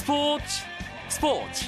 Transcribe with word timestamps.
스포츠 0.00 0.64
스포츠. 1.08 1.66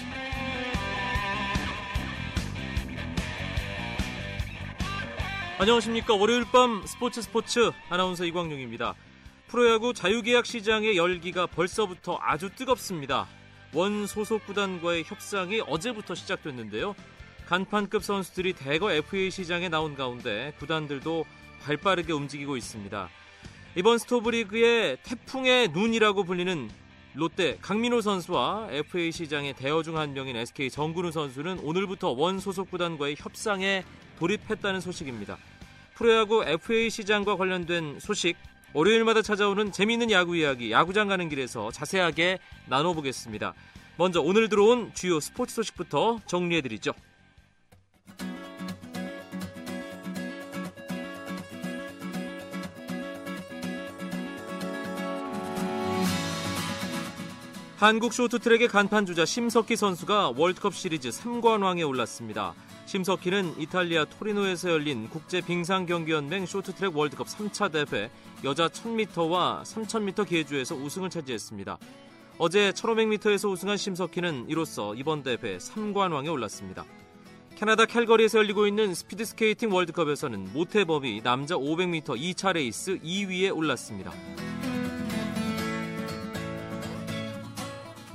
안녕하십니까. 5.59 6.15
월요일 6.15 6.47
밤 6.51 6.83
스포츠 6.87 7.21
스포츠 7.21 7.73
아나운서 7.91 8.25
이광용입니다. 8.25 8.95
프로야구 9.49 9.93
자유계약 9.93 10.47
시장의 10.47 10.97
열기가 10.97 11.47
벌써부터 11.47 12.19
아주 12.23 12.49
뜨겁습니다. 12.49 13.29
원 13.75 14.07
소속 14.07 14.47
구단과의 14.47 15.05
협상이 15.05 15.61
어제부터 15.67 16.15
시작됐는데요. 16.15 16.95
간판급 17.49 18.03
선수들이 18.03 18.55
대거 18.55 18.93
FA 18.93 19.31
시장에 19.31 19.69
나온 19.69 19.95
가운데 19.95 20.55
구단들도 20.59 21.27
발빠르게 21.65 22.15
움직이고 22.15 22.57
있습니다. 22.57 23.11
이번 23.77 23.99
스토브리그의 23.99 24.97
태풍의 25.03 25.69
눈이라고 25.69 26.25
불리는 26.25 26.71
롯데 27.15 27.59
강민호 27.61 28.01
선수와 28.01 28.69
FA 28.71 29.13
시장의 29.13 29.55
대여 29.55 29.83
중 29.83 29.97
한 29.97 30.15
명인 30.15 30.35
SK 30.37 30.71
정근우 30.71 31.11
선수는 31.13 31.59
오늘부터 31.59 32.11
원 32.11 32.41
소속 32.41 32.71
구단과의 32.71 33.17
협상에 33.19 33.85
돌입했다는 34.19 34.81
소식입니다. 34.81 35.37
프로야구 35.95 36.43
FA 36.45 36.89
시장과 36.89 37.37
관련된 37.37 38.01
소식 38.01 38.37
월요일마다 38.73 39.21
찾아오는 39.21 39.73
재미있는 39.73 40.11
야구 40.11 40.37
이야기 40.37 40.73
야구장 40.73 41.09
가는 41.09 41.29
길에서 41.29 41.71
자세하게 41.71 42.39
나눠보겠습니다. 42.69 43.53
먼저 43.99 44.23
오늘 44.23 44.49
들어온 44.49 44.91
주요 44.95 45.21
스포츠 45.21 45.55
소식부터 45.55 46.21
정리해드리죠. 46.27 46.93
한국 57.83 58.13
쇼트트랙의 58.13 58.69
간판 58.69 59.07
주자 59.07 59.25
심석희 59.25 59.75
선수가 59.75 60.35
월드컵 60.37 60.73
시리즈 60.73 61.09
3관왕에 61.09 61.85
올랐습니다. 61.85 62.55
심석희는 62.87 63.57
이탈리아 63.59 64.05
토리노에서 64.05 64.71
열린 64.71 65.09
국제 65.09 65.41
빙상 65.41 65.87
경기 65.87 66.13
연맹 66.13 66.47
쇼트트랙 66.47 66.97
월드컵 66.97 67.27
3차 67.27 67.73
대회 67.73 68.09
여자 68.45 68.69
1000m와 68.69 69.65
3000m 69.65 70.29
계주에서 70.29 70.77
우승을 70.77 71.11
차지했습니다. 71.11 71.77
어제 72.39 72.71
1500m에서 72.71 73.51
우승한 73.51 73.77
심석희는 73.77 74.47
이로써 74.49 74.95
이번 74.95 75.25
대회 75.25 75.59
3관왕에 75.59 76.31
올랐습니다. 76.31 76.85
캐나다 77.57 77.87
캘거리에서 77.87 78.39
열리고 78.39 78.69
있는 78.69 78.95
스피드 78.95 79.25
스케이팅 79.25 79.75
월드컵에서는 79.75 80.53
모태범이 80.53 81.23
남자 81.25 81.57
500m 81.57 82.05
2차 82.17 82.53
레이스 82.53 83.01
2위에 83.01 83.53
올랐습니다. 83.53 84.13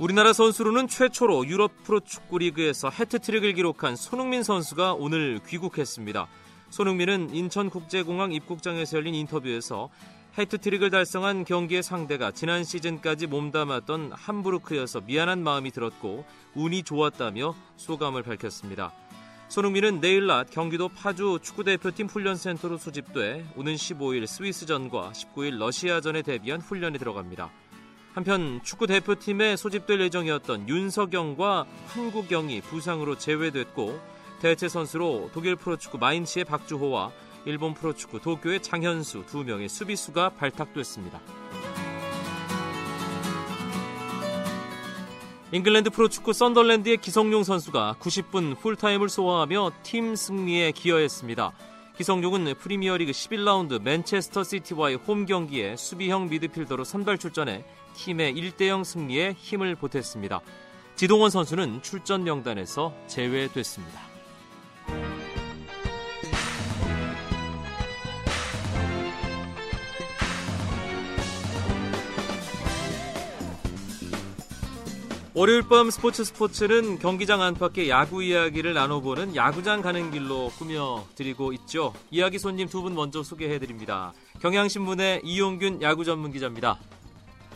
우리나라 0.00 0.32
선수로는 0.32 0.86
최초로 0.86 1.48
유럽 1.48 1.72
프로축구 1.82 2.38
리그에서 2.38 2.88
해트트릭을 2.88 3.54
기록한 3.54 3.96
손흥민 3.96 4.44
선수가 4.44 4.94
오늘 4.94 5.40
귀국했습니다. 5.44 6.28
손흥민은 6.70 7.34
인천국제공항 7.34 8.30
입국장에서 8.30 8.96
열린 8.96 9.16
인터뷰에서 9.16 9.88
해트트릭을 10.38 10.90
달성한 10.90 11.44
경기의 11.44 11.82
상대가 11.82 12.30
지난 12.30 12.62
시즌까지 12.62 13.26
몸담았던 13.26 14.12
함부르크여서 14.12 15.00
미안한 15.00 15.42
마음이 15.42 15.72
들었고 15.72 16.24
운이 16.54 16.84
좋았다며 16.84 17.56
소감을 17.76 18.22
밝혔습니다. 18.22 18.92
손흥민은 19.48 20.00
내일 20.00 20.28
낮 20.28 20.48
경기도 20.48 20.88
파주 20.88 21.40
축구대표팀 21.42 22.06
훈련센터로 22.06 22.78
소집돼 22.78 23.46
오는 23.56 23.74
15일 23.74 24.28
스위스전과 24.28 25.10
19일 25.12 25.58
러시아전에 25.58 26.22
대비한 26.22 26.60
훈련에 26.60 26.98
들어갑니다. 26.98 27.50
한편 28.18 28.60
축구 28.64 28.88
대표팀에 28.88 29.54
소집될 29.54 30.00
예정이었던 30.00 30.68
윤석영과 30.68 31.66
한국영이 31.86 32.62
부상으로 32.62 33.16
제외됐고 33.16 34.00
대체 34.40 34.68
선수로 34.68 35.30
독일 35.32 35.54
프로축구 35.54 35.98
마인츠의 35.98 36.44
박주호와 36.44 37.12
일본 37.44 37.74
프로축구 37.74 38.20
도쿄의 38.20 38.60
장현수 38.60 39.26
두 39.26 39.44
명의 39.44 39.68
수비수가 39.68 40.30
발탁됐습니다. 40.30 41.20
잉글랜드 45.52 45.90
프로축구 45.90 46.32
썬덜랜드의 46.32 46.96
기성용 46.96 47.44
선수가 47.44 47.98
90분 48.00 48.58
풀타임을 48.58 49.08
소화하며 49.08 49.70
팀 49.84 50.16
승리에 50.16 50.72
기여했습니다. 50.72 51.52
기성용은 51.96 52.54
프리미어리그 52.54 53.12
11라운드 53.12 53.80
맨체스터 53.80 54.42
시티와의 54.42 54.96
홈 54.96 55.24
경기에 55.24 55.76
수비형 55.76 56.28
미드필더로 56.30 56.82
선발 56.82 57.18
출전해 57.18 57.64
팀의 57.98 58.34
1대0 58.34 58.84
승리에 58.84 59.34
힘을 59.36 59.74
보탰습니다. 59.74 60.40
지동원 60.94 61.30
선수는 61.30 61.82
출전 61.82 62.22
명단에서 62.24 62.94
제외됐습니다. 63.08 64.00
월요일 75.34 75.62
밤 75.68 75.88
스포츠 75.90 76.24
스포츠는 76.24 76.98
경기장 76.98 77.40
안팎의 77.42 77.88
야구 77.90 78.24
이야기를 78.24 78.74
나눠보는 78.74 79.36
야구장 79.36 79.82
가는 79.82 80.10
길로 80.10 80.50
꾸며드리고 80.58 81.52
있죠. 81.52 81.92
이야기 82.10 82.38
손님 82.40 82.68
두 82.68 82.82
분 82.82 82.94
먼저 82.94 83.22
소개해드립니다. 83.22 84.12
경향신문의 84.40 85.20
이용균 85.22 85.80
야구 85.82 86.04
전문 86.04 86.32
기자입니다. 86.32 86.78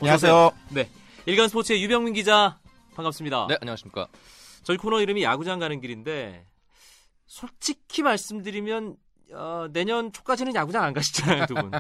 안녕하세요. 0.01 0.51
네. 0.71 0.89
일간 1.27 1.49
스포츠의 1.49 1.83
유병민 1.83 2.15
기자 2.15 2.59
반갑습니다. 2.95 3.47
네, 3.49 3.57
안녕하십니까. 3.61 4.09
저희 4.63 4.77
코너 4.77 5.01
이름이 5.01 5.23
야구장 5.23 5.59
가는 5.59 5.81
길인데 5.81 6.47
솔직히 7.27 8.03
말씀드리면 8.03 8.97
어, 9.35 9.67
내년 9.73 10.13
초까지는 10.13 10.55
야구장 10.55 10.83
안 10.85 10.93
가시잖아요, 10.93 11.47
두 11.47 11.55
분. 11.55 11.71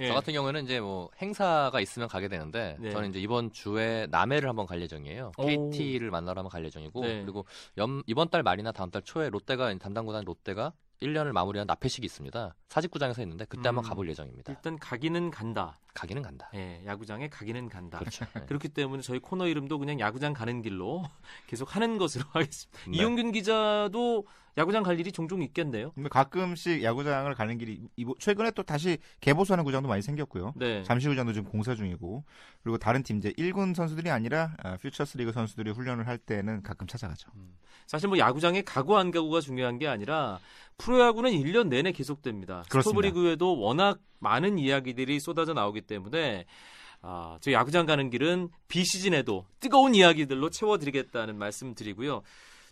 예. 0.00 0.08
저 0.08 0.14
같은 0.14 0.32
경우는 0.32 0.64
이제 0.64 0.80
뭐 0.80 1.10
행사가 1.22 1.80
있으면 1.80 2.08
가게 2.08 2.26
되는데 2.26 2.76
네. 2.80 2.90
저는 2.90 3.10
이제 3.10 3.20
이번 3.20 3.52
주에 3.52 4.08
남해를 4.10 4.48
한번 4.48 4.66
갈 4.66 4.82
예정이에요. 4.82 5.32
오. 5.36 5.46
KT를 5.46 6.10
만나러 6.10 6.40
한번 6.40 6.50
갈 6.50 6.64
예정이고 6.64 7.00
네. 7.02 7.22
그리고 7.22 7.46
염, 7.76 8.02
이번 8.06 8.30
달 8.30 8.42
말이나 8.42 8.72
다음 8.72 8.90
달 8.90 9.02
초에 9.02 9.30
롯데가 9.30 9.72
담당 9.78 10.06
구단 10.06 10.24
롯데가 10.24 10.72
1년을 11.00 11.30
마무리한 11.30 11.66
납회식이 11.68 12.04
있습니다. 12.04 12.56
사직구장에서 12.68 13.22
했는데 13.22 13.44
그때 13.44 13.68
음, 13.68 13.76
한번 13.76 13.84
가볼 13.84 14.08
예정입니다. 14.08 14.52
일단 14.52 14.76
가기는 14.78 15.30
간다. 15.30 15.78
가기는 15.98 16.22
간다. 16.22 16.48
예, 16.54 16.80
야구장에 16.86 17.28
가기는 17.28 17.68
간다. 17.68 17.98
그렇죠. 17.98 18.24
네. 18.34 18.46
그렇기 18.46 18.68
때문에 18.68 19.02
저희 19.02 19.18
코너 19.18 19.48
이름도 19.48 19.80
그냥 19.80 19.98
야구장 19.98 20.32
가는 20.32 20.62
길로 20.62 21.04
계속 21.48 21.74
하는 21.74 21.98
것으로 21.98 22.24
하겠습니다. 22.30 22.78
네. 22.86 22.98
이용균 22.98 23.32
기자도 23.32 24.24
야구장 24.56 24.82
갈 24.84 24.98
일이 24.98 25.10
종종 25.10 25.42
있겠네요. 25.42 25.92
가끔씩 26.10 26.82
야구장을 26.84 27.32
가는 27.34 27.58
길이 27.58 27.80
최근에 28.18 28.52
또 28.52 28.62
다시 28.62 28.98
개보수하는 29.20 29.64
구장도 29.64 29.88
많이 29.88 30.02
생겼고요. 30.02 30.54
네. 30.56 30.84
잠시구장도 30.84 31.32
지금 31.32 31.50
공사 31.50 31.74
중이고 31.74 32.24
그리고 32.62 32.78
다른 32.78 33.02
팀 33.02 33.18
이제 33.18 33.32
1군 33.32 33.74
선수들이 33.74 34.10
아니라 34.10 34.54
아, 34.62 34.76
퓨처스리그 34.76 35.32
선수들이 35.32 35.70
훈련을 35.70 36.06
할 36.06 36.18
때는 36.18 36.62
가끔 36.62 36.86
찾아가죠. 36.86 37.30
음. 37.36 37.56
사실 37.86 38.08
뭐 38.08 38.18
야구장에 38.18 38.62
가고 38.62 38.98
안 38.98 39.10
가고가 39.10 39.40
중요한 39.40 39.78
게 39.78 39.88
아니라 39.88 40.38
프로야구는 40.76 41.30
1년 41.30 41.68
내내 41.68 41.92
계속됩니다. 41.92 42.64
스토브리그에도 42.68 43.58
워낙 43.58 43.98
많은 44.18 44.58
이야기들이 44.58 45.20
쏟아져 45.20 45.52
나오기 45.52 45.82
때문에 45.82 46.46
아, 47.00 47.38
저 47.40 47.52
야구장 47.52 47.86
가는 47.86 48.10
길은 48.10 48.48
비시즌에도 48.66 49.46
뜨거운 49.60 49.94
이야기들로 49.94 50.50
채워드리겠다는 50.50 51.36
말씀 51.36 51.74
드리고요. 51.74 52.22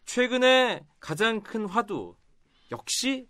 최근에 0.05 0.83
가장 1.01 1.41
큰 1.43 1.67
화두 1.67 2.15
역시 2.73 3.29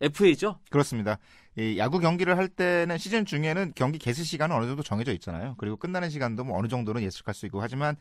FA죠? 0.00 0.60
그렇습니다. 0.70 1.18
이 1.58 1.76
야구 1.76 1.98
경기를 1.98 2.36
할 2.38 2.46
때는 2.46 2.98
시즌 2.98 3.24
중에는 3.26 3.72
경기 3.74 3.98
개수 3.98 4.22
시간은 4.22 4.54
어느 4.54 4.66
정도 4.66 4.84
정해져 4.84 5.12
있잖아요. 5.14 5.56
그리고 5.58 5.76
끝나는 5.76 6.08
시간도 6.08 6.44
뭐 6.44 6.56
어느 6.56 6.68
정도는 6.68 7.02
예측할 7.02 7.34
수 7.34 7.46
있고 7.46 7.60
하지만 7.60 7.96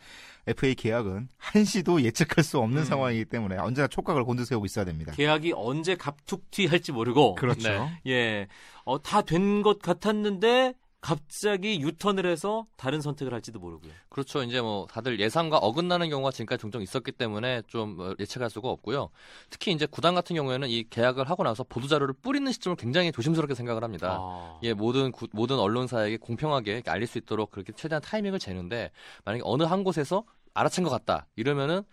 FA 0.45 0.75
계약은 0.75 1.30
한시도 1.38 2.04
예측할 2.04 2.44
수 2.44 2.59
없는 2.59 2.83
음. 2.83 2.86
상황이기 2.86 3.25
때문에 3.25 3.57
언제나 3.57 3.88
촉각을 3.88 4.24
곤두세우고 4.25 4.65
있어야 4.68 4.86
됩니다. 4.86 5.12
계약이 5.13 5.54
언제 5.56 5.95
갑툭튀 5.95 6.68
할지 6.68 6.92
모르고 6.92 7.33
그렇죠. 7.36 7.68
네. 7.68 8.01
예, 8.07 8.48
어, 8.86 9.01
다 9.01 9.21
된 9.24 9.63
것 9.63 9.80
같았는데 9.81 10.75
갑자기 11.07 11.80
유턴을 11.80 12.25
해서 12.25 12.68
다른 12.75 13.00
선택을 13.00 13.33
할지도 13.33 13.59
모르고요. 13.59 13.94
그렇죠. 14.09 14.44
이제 14.44 14.59
뭐 14.59 14.86
다들 14.88 15.21
예상과 15.21 15.57
어긋나는 15.57 16.09
경우가 16.09 16.31
지금까지 16.31 16.59
종종 16.59 16.81
있었기 16.81 17.13
때문에 17.13 17.62
좀뭐 17.68 18.15
예측할 18.19 18.50
수가 18.50 18.68
없고요. 18.68 19.09
특히 19.50 19.71
이제 19.71 19.86
구단 19.86 20.15
같은 20.15 20.36
경우에는 20.36 20.68
이 20.68 20.83
계약을 20.89 21.30
하고 21.30 21.44
나서 21.44 21.63
보도 21.63 21.88
자료를 21.88 22.13
뿌리는 22.21 22.51
시점을 22.51 22.75
굉장히 22.75 23.13
조심스럽게 23.13 23.56
생각을 23.56 23.86
합니다. 23.86 24.18
아... 24.19 24.59
예, 24.63 24.74
모든 24.74 25.13
구, 25.13 25.30
모든 25.31 25.59
언론사에게 25.59 26.18
공평하게 26.18 26.83
알릴 26.88 27.07
수 27.07 27.18
있도록 27.19 27.51
그렇게 27.51 27.71
최대한 27.71 28.01
타이밍을 28.01 28.39
재는데 28.39 28.92
만약에 29.24 29.44
어느 29.45 29.63
한 29.63 29.86
곳에서 29.86 30.25
알아챈 30.53 30.83
것 30.83 30.89
같다 30.89 31.27
이러면은 31.38 31.77
어, 31.77 31.83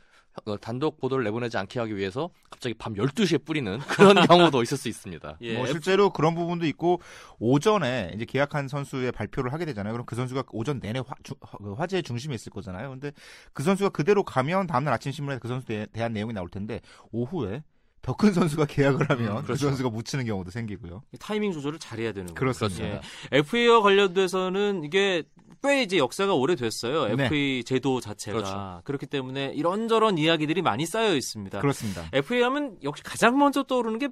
단독 0.61 0.99
보도를 0.99 1.25
내보내지 1.25 1.57
않게 1.57 1.79
하기 1.81 1.97
위해서 1.97 2.31
갑자기 2.51 2.75
밤 2.75 2.95
12시에 2.95 3.45
뿌리는 3.45 3.79
그런 3.89 4.15
경우도 4.27 4.63
있을 4.63 4.77
수 4.77 4.89
있습니다. 4.89 5.39
예. 5.43 5.57
뭐 5.57 5.67
실제로 5.67 6.11
그런 6.11 6.35
부분도 6.35 6.67
있고 6.67 7.01
오전에 7.39 8.13
이제 8.15 8.25
계약한 8.25 8.69
선수의 8.69 9.13
발표를 9.13 9.53
하게 9.53 9.65
되잖아요. 9.65 9.93
그럼 9.93 10.07
그 10.07 10.17
선수가 10.17 10.45
오전 10.53 10.81
내내 10.81 11.01
화, 11.01 11.15
주, 11.23 11.35
그 11.35 11.75
화제의 11.75 12.03
중심에 12.03 12.35
있을 12.35 12.51
거잖아요. 12.51 12.91
근데 12.91 13.13
그 13.53 13.63
선수가 13.63 13.91
그대로 13.91 14.25
가면 14.25 14.67
다음날 14.67 14.93
아침 14.93 15.13
신문에 15.13 15.39
그 15.39 15.49
선수에 15.49 15.87
대한 15.93 16.13
내용이 16.13 16.33
나올 16.33 16.49
텐데 16.49 16.81
오후에 17.13 17.63
더 18.05 18.13
큰 18.15 18.33
선수가 18.35 18.67
계약을 18.67 19.09
하면 19.11 19.29
음, 19.31 19.37
그 19.41 19.43
그렇죠. 19.47 19.53
그 19.53 19.57
선수가 19.71 19.89
묻히는 19.89 20.27
경우도 20.27 20.51
생기고요. 20.51 21.03
타이밍 21.19 21.53
조절을 21.53 21.79
잘해야 21.79 22.13
되는 22.13 22.27
거죠. 22.27 22.35
그렇습니다. 22.35 22.85
예. 22.85 23.01
FA와 23.33 23.81
관련돼서는 23.81 24.85
이게 24.85 25.23
꽤 25.63 25.83
이제 25.83 25.97
역사가 25.97 26.35
오래됐어요. 26.35 27.17
네. 27.17 27.25
FA 27.25 27.65
제도 27.65 28.01
자체가 28.01 28.37
그렇죠. 28.37 28.81
그렇기 28.85 29.07
때문에 29.07 29.53
이런저런 29.55 30.19
이야기들이 30.19 30.61
많이 30.61 30.85
쌓여 30.85 31.17
있습니다. 31.17 31.61
그렇습니다. 31.61 32.07
FA 32.13 32.43
하면 32.43 32.77
역시 32.83 33.03
가장 33.03 33.39
먼저 33.39 33.63
떠오르는 33.63 33.99
게 33.99 34.11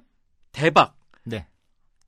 대박. 0.51 0.97
네. 1.23 1.45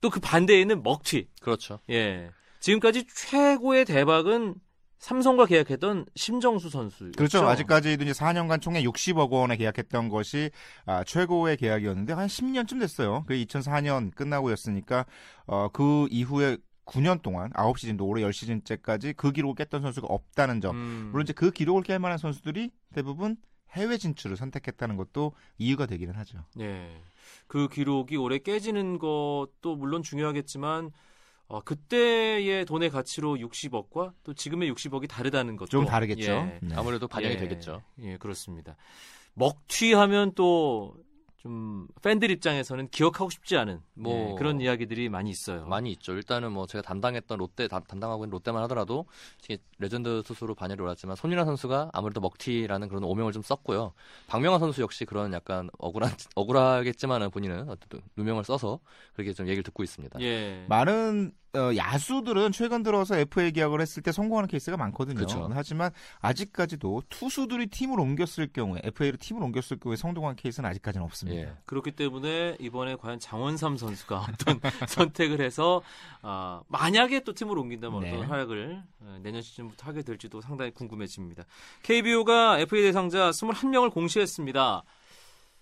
또 0.00 0.10
그 0.10 0.18
반대에는 0.20 0.82
먹튀. 0.82 1.28
그렇죠. 1.40 1.78
예. 1.90 2.30
지금까지 2.60 3.06
최고의 3.14 3.84
대박은 3.84 4.56
삼성과 4.98 5.46
계약했던 5.46 6.06
심정수 6.14 6.70
선수. 6.70 7.10
그렇죠. 7.16 7.46
아직까지도 7.46 8.02
이제 8.02 8.12
4년간 8.12 8.60
총액 8.60 8.84
60억 8.84 9.30
원에 9.30 9.56
계약했던 9.56 10.08
것이 10.08 10.50
아, 10.86 11.04
최고의 11.04 11.58
계약이었는데 11.58 12.12
한 12.12 12.26
10년쯤 12.26 12.80
됐어요. 12.80 13.24
그 13.26 13.34
2004년 13.34 14.14
끝나고였으니까 14.14 15.04
어, 15.46 15.68
그 15.72 16.06
이후에 16.10 16.56
9년 16.86 17.20
동안 17.20 17.50
9시즌도 17.52 18.06
올해 18.06 18.22
10시즌째까지 18.22 19.16
그 19.16 19.32
기록을 19.32 19.56
깼던 19.56 19.82
선수가 19.82 20.06
없다는 20.08 20.60
점. 20.60 20.76
음. 20.76 21.08
물론 21.10 21.24
이제 21.24 21.32
그 21.32 21.50
기록을 21.50 21.82
깰 21.82 21.98
만한 21.98 22.16
선수들이 22.16 22.70
대부분 22.94 23.36
해외 23.72 23.98
진출을 23.98 24.36
선택했다는 24.36 24.96
것도 24.96 25.32
이유가 25.58 25.86
되기는 25.86 26.14
하죠. 26.14 26.38
네. 26.54 27.02
그 27.46 27.68
기록이 27.68 28.16
올해 28.16 28.38
깨지는 28.38 28.98
것도 28.98 29.76
물론 29.76 30.02
중요하겠지만 30.02 30.92
어, 31.48 31.60
그때의 31.60 32.64
돈의 32.64 32.90
가치로 32.90 33.36
60억과 33.36 34.12
또 34.24 34.34
지금의 34.34 34.72
60억이 34.72 35.08
다르다는 35.08 35.56
것도 35.56 35.68
좀 35.68 35.86
다르겠죠. 35.86 36.32
예. 36.32 36.58
네. 36.60 36.74
아무래도 36.74 37.06
반영이 37.06 37.34
예. 37.34 37.38
되겠죠. 37.38 37.82
예, 38.02 38.16
그렇습니다. 38.16 38.76
먹튀하면 39.34 40.32
또 40.34 40.94
좀 41.38 41.86
팬들 42.02 42.30
입장에서는 42.30 42.88
기억하고 42.88 43.30
싶지 43.30 43.56
않은 43.56 43.80
뭐 43.94 44.30
예, 44.30 44.34
그런 44.36 44.60
이야기들이 44.60 45.08
많이 45.08 45.30
있어요. 45.30 45.66
많이 45.66 45.92
있죠. 45.92 46.14
일단은 46.14 46.52
뭐 46.52 46.66
제가 46.66 46.82
담당했던 46.82 47.38
롯데 47.38 47.68
다, 47.68 47.80
담당하고 47.80 48.24
있는 48.24 48.32
롯데만 48.32 48.62
하더라도 48.64 49.06
레전드 49.78 50.22
투수로 50.24 50.54
반열에 50.54 50.80
올랐지만 50.82 51.14
손민한 51.16 51.44
선수가 51.44 51.90
아무래도 51.92 52.20
먹튀라는 52.20 52.88
그런 52.88 53.04
오명을 53.04 53.32
좀 53.32 53.42
썼고요. 53.42 53.92
박명환 54.26 54.60
선수 54.60 54.80
역시 54.80 55.04
그런 55.04 55.32
약간 55.32 55.68
억울한 55.78 56.10
억울하겠지만은 56.34 57.30
본인은 57.30 57.68
어쨌든 57.68 58.00
누명을 58.16 58.44
써서 58.44 58.80
그렇게 59.14 59.32
좀 59.32 59.46
얘기를 59.46 59.62
듣고 59.62 59.82
있습니다. 59.82 60.20
예. 60.20 60.64
많은 60.68 61.32
어, 61.56 61.74
야수들은 61.74 62.52
최근 62.52 62.82
들어서 62.82 63.16
FA 63.16 63.50
계약을 63.50 63.80
했을 63.80 64.02
때 64.02 64.12
성공하는 64.12 64.46
케이스가 64.46 64.76
많거든요. 64.76 65.18
그쵸. 65.18 65.48
하지만 65.52 65.90
아직까지도 66.20 67.04
투수들이 67.08 67.68
팀을 67.68 67.98
옮겼을 67.98 68.48
경우에 68.52 68.80
FA로 68.84 69.16
팀을 69.18 69.42
옮겼을 69.42 69.78
경우에 69.78 69.96
성공한 69.96 70.36
케이스는 70.36 70.68
아직까지는 70.68 71.04
없습니다. 71.04 71.35
예. 71.35 71.35
그렇기 71.66 71.92
때문에 71.92 72.56
이번에 72.60 72.96
과연 72.96 73.18
장원삼 73.18 73.76
선수가 73.76 74.26
어떤 74.28 74.60
선택을 74.88 75.40
해서 75.40 75.82
어, 76.22 76.62
만약에 76.68 77.20
또 77.24 77.32
팀을 77.32 77.58
옮긴다면 77.58 78.00
네. 78.00 78.12
어떤 78.12 78.26
활약을 78.26 78.82
어, 79.00 79.18
내년 79.22 79.42
시즌부터 79.42 79.86
하게 79.88 80.02
될지도 80.02 80.40
상당히 80.40 80.70
궁금해집니다. 80.72 81.44
KBO가 81.82 82.58
FA 82.60 82.82
대상자 82.82 83.30
21명을 83.30 83.92
공시했습니다. 83.92 84.82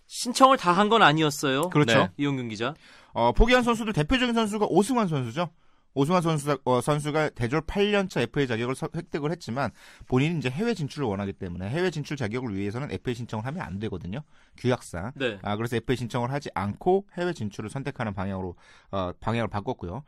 신청을 0.07 0.57
다 0.59 0.73
한 0.73 0.89
건 0.89 1.03
아니었어요. 1.03 1.71
그렇죠. 1.71 1.99
네. 1.99 2.09
이용균 2.19 2.49
기자. 2.49 2.75
어, 3.13 3.33
포기한 3.33 3.63
선수들 3.63 3.93
대표적인 3.93 4.35
선수가 4.35 4.67
오승환 4.69 5.09
선수죠. 5.09 5.51
오승환 5.95 6.23
선수, 6.23 6.59
어, 6.65 6.81
선수가 6.81 7.31
대졸 7.31 7.63
8년차 7.63 8.23
FA 8.23 8.47
자격을 8.47 8.75
서, 8.75 8.89
획득을 8.95 9.31
했지만 9.31 9.71
본인이 10.07 10.39
이제 10.39 10.51
해외 10.51 10.75
진출을 10.75 11.07
원하기 11.07 11.35
때문에 11.35 11.69
해외 11.69 11.91
진출 11.91 12.17
자격을 12.17 12.55
위해서는 12.55 12.91
FA 12.91 13.15
신청을 13.15 13.47
하면 13.47 13.63
안 13.63 13.79
되거든요. 13.79 14.21
규약상. 14.57 15.13
네. 15.15 15.39
아, 15.43 15.57
그래서 15.57 15.77
FA 15.77 15.97
신청을 15.97 16.33
하지 16.33 16.51
않고 16.55 17.07
해외 17.17 17.33
진출을 17.33 17.71
선택하는 17.71 18.13
방향으로 18.13 18.57
어, 18.91 19.13
방향을 19.21 19.49
바꿨고요. 19.49 20.03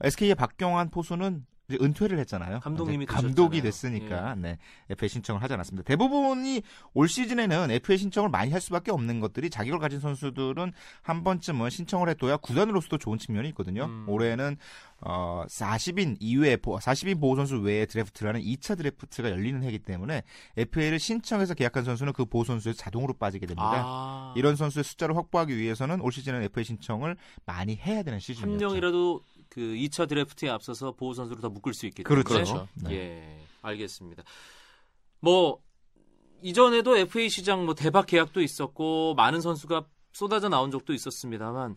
SK의 0.00 0.34
박경환 0.34 0.90
포수는 0.90 1.44
은퇴를 1.80 2.18
했잖아요. 2.20 2.60
감독님이 2.60 3.06
감독이 3.06 3.60
됐으니까 3.60 4.34
예. 4.36 4.40
네 4.40 4.58
FA 4.90 5.08
신청을 5.08 5.42
하지 5.42 5.54
않았습니다. 5.54 5.84
대부분이 5.84 6.62
올 6.94 7.08
시즌에는 7.08 7.70
FA 7.70 7.98
신청을 7.98 8.30
많이 8.30 8.50
할 8.52 8.60
수밖에 8.60 8.90
없는 8.90 9.20
것들이 9.20 9.50
자격을 9.50 9.78
가진 9.78 10.00
선수들은 10.00 10.72
한 11.02 11.24
번쯤은 11.24 11.70
신청을 11.70 12.08
해둬야 12.10 12.36
구단으로서도 12.36 12.98
좋은 12.98 13.18
측면이 13.18 13.48
있거든요. 13.50 13.84
음. 13.84 14.04
올해는 14.08 14.56
어 15.04 15.44
40인 15.48 16.16
이외에 16.20 16.56
40인 16.56 17.20
보호 17.20 17.34
선수 17.34 17.56
외에 17.56 17.86
드래프트라는 17.86 18.40
2차 18.40 18.76
드래프트가 18.76 19.30
열리는 19.30 19.60
해기 19.64 19.80
때문에 19.80 20.22
FA를 20.56 21.00
신청해서 21.00 21.54
계약한 21.54 21.82
선수는 21.82 22.12
그 22.12 22.24
보호 22.24 22.44
선수에서 22.44 22.78
자동으로 22.78 23.14
빠지게 23.14 23.46
됩니다. 23.46 23.82
아. 23.84 24.34
이런 24.36 24.54
선수의 24.54 24.84
숫자를 24.84 25.16
확보하기 25.16 25.56
위해서는 25.56 26.00
올 26.00 26.12
시즌은 26.12 26.42
FA 26.42 26.64
신청을 26.64 27.16
많이 27.46 27.76
해야 27.76 28.02
되는 28.02 28.20
시즌이죠. 28.20 28.48
한 28.48 28.56
명이라도 28.58 29.22
그 29.52 29.60
2차 29.60 30.08
드래프트에 30.08 30.48
앞서서 30.48 30.92
보호 30.92 31.12
선수를 31.12 31.42
더 31.42 31.50
묶을 31.50 31.74
수 31.74 31.84
있게 31.84 32.02
되죠. 32.02 32.24
그렇죠. 32.24 32.68
네. 32.72 32.92
예, 32.94 33.38
알겠습니다. 33.60 34.22
뭐 35.20 35.60
이전에도 36.40 36.96
FA 36.96 37.28
시장 37.28 37.66
뭐 37.66 37.74
대박 37.74 38.06
계약도 38.06 38.40
있었고 38.40 39.12
많은 39.14 39.42
선수가 39.42 39.84
쏟아져 40.14 40.48
나온 40.48 40.70
적도 40.70 40.94
있었습니다만 40.94 41.76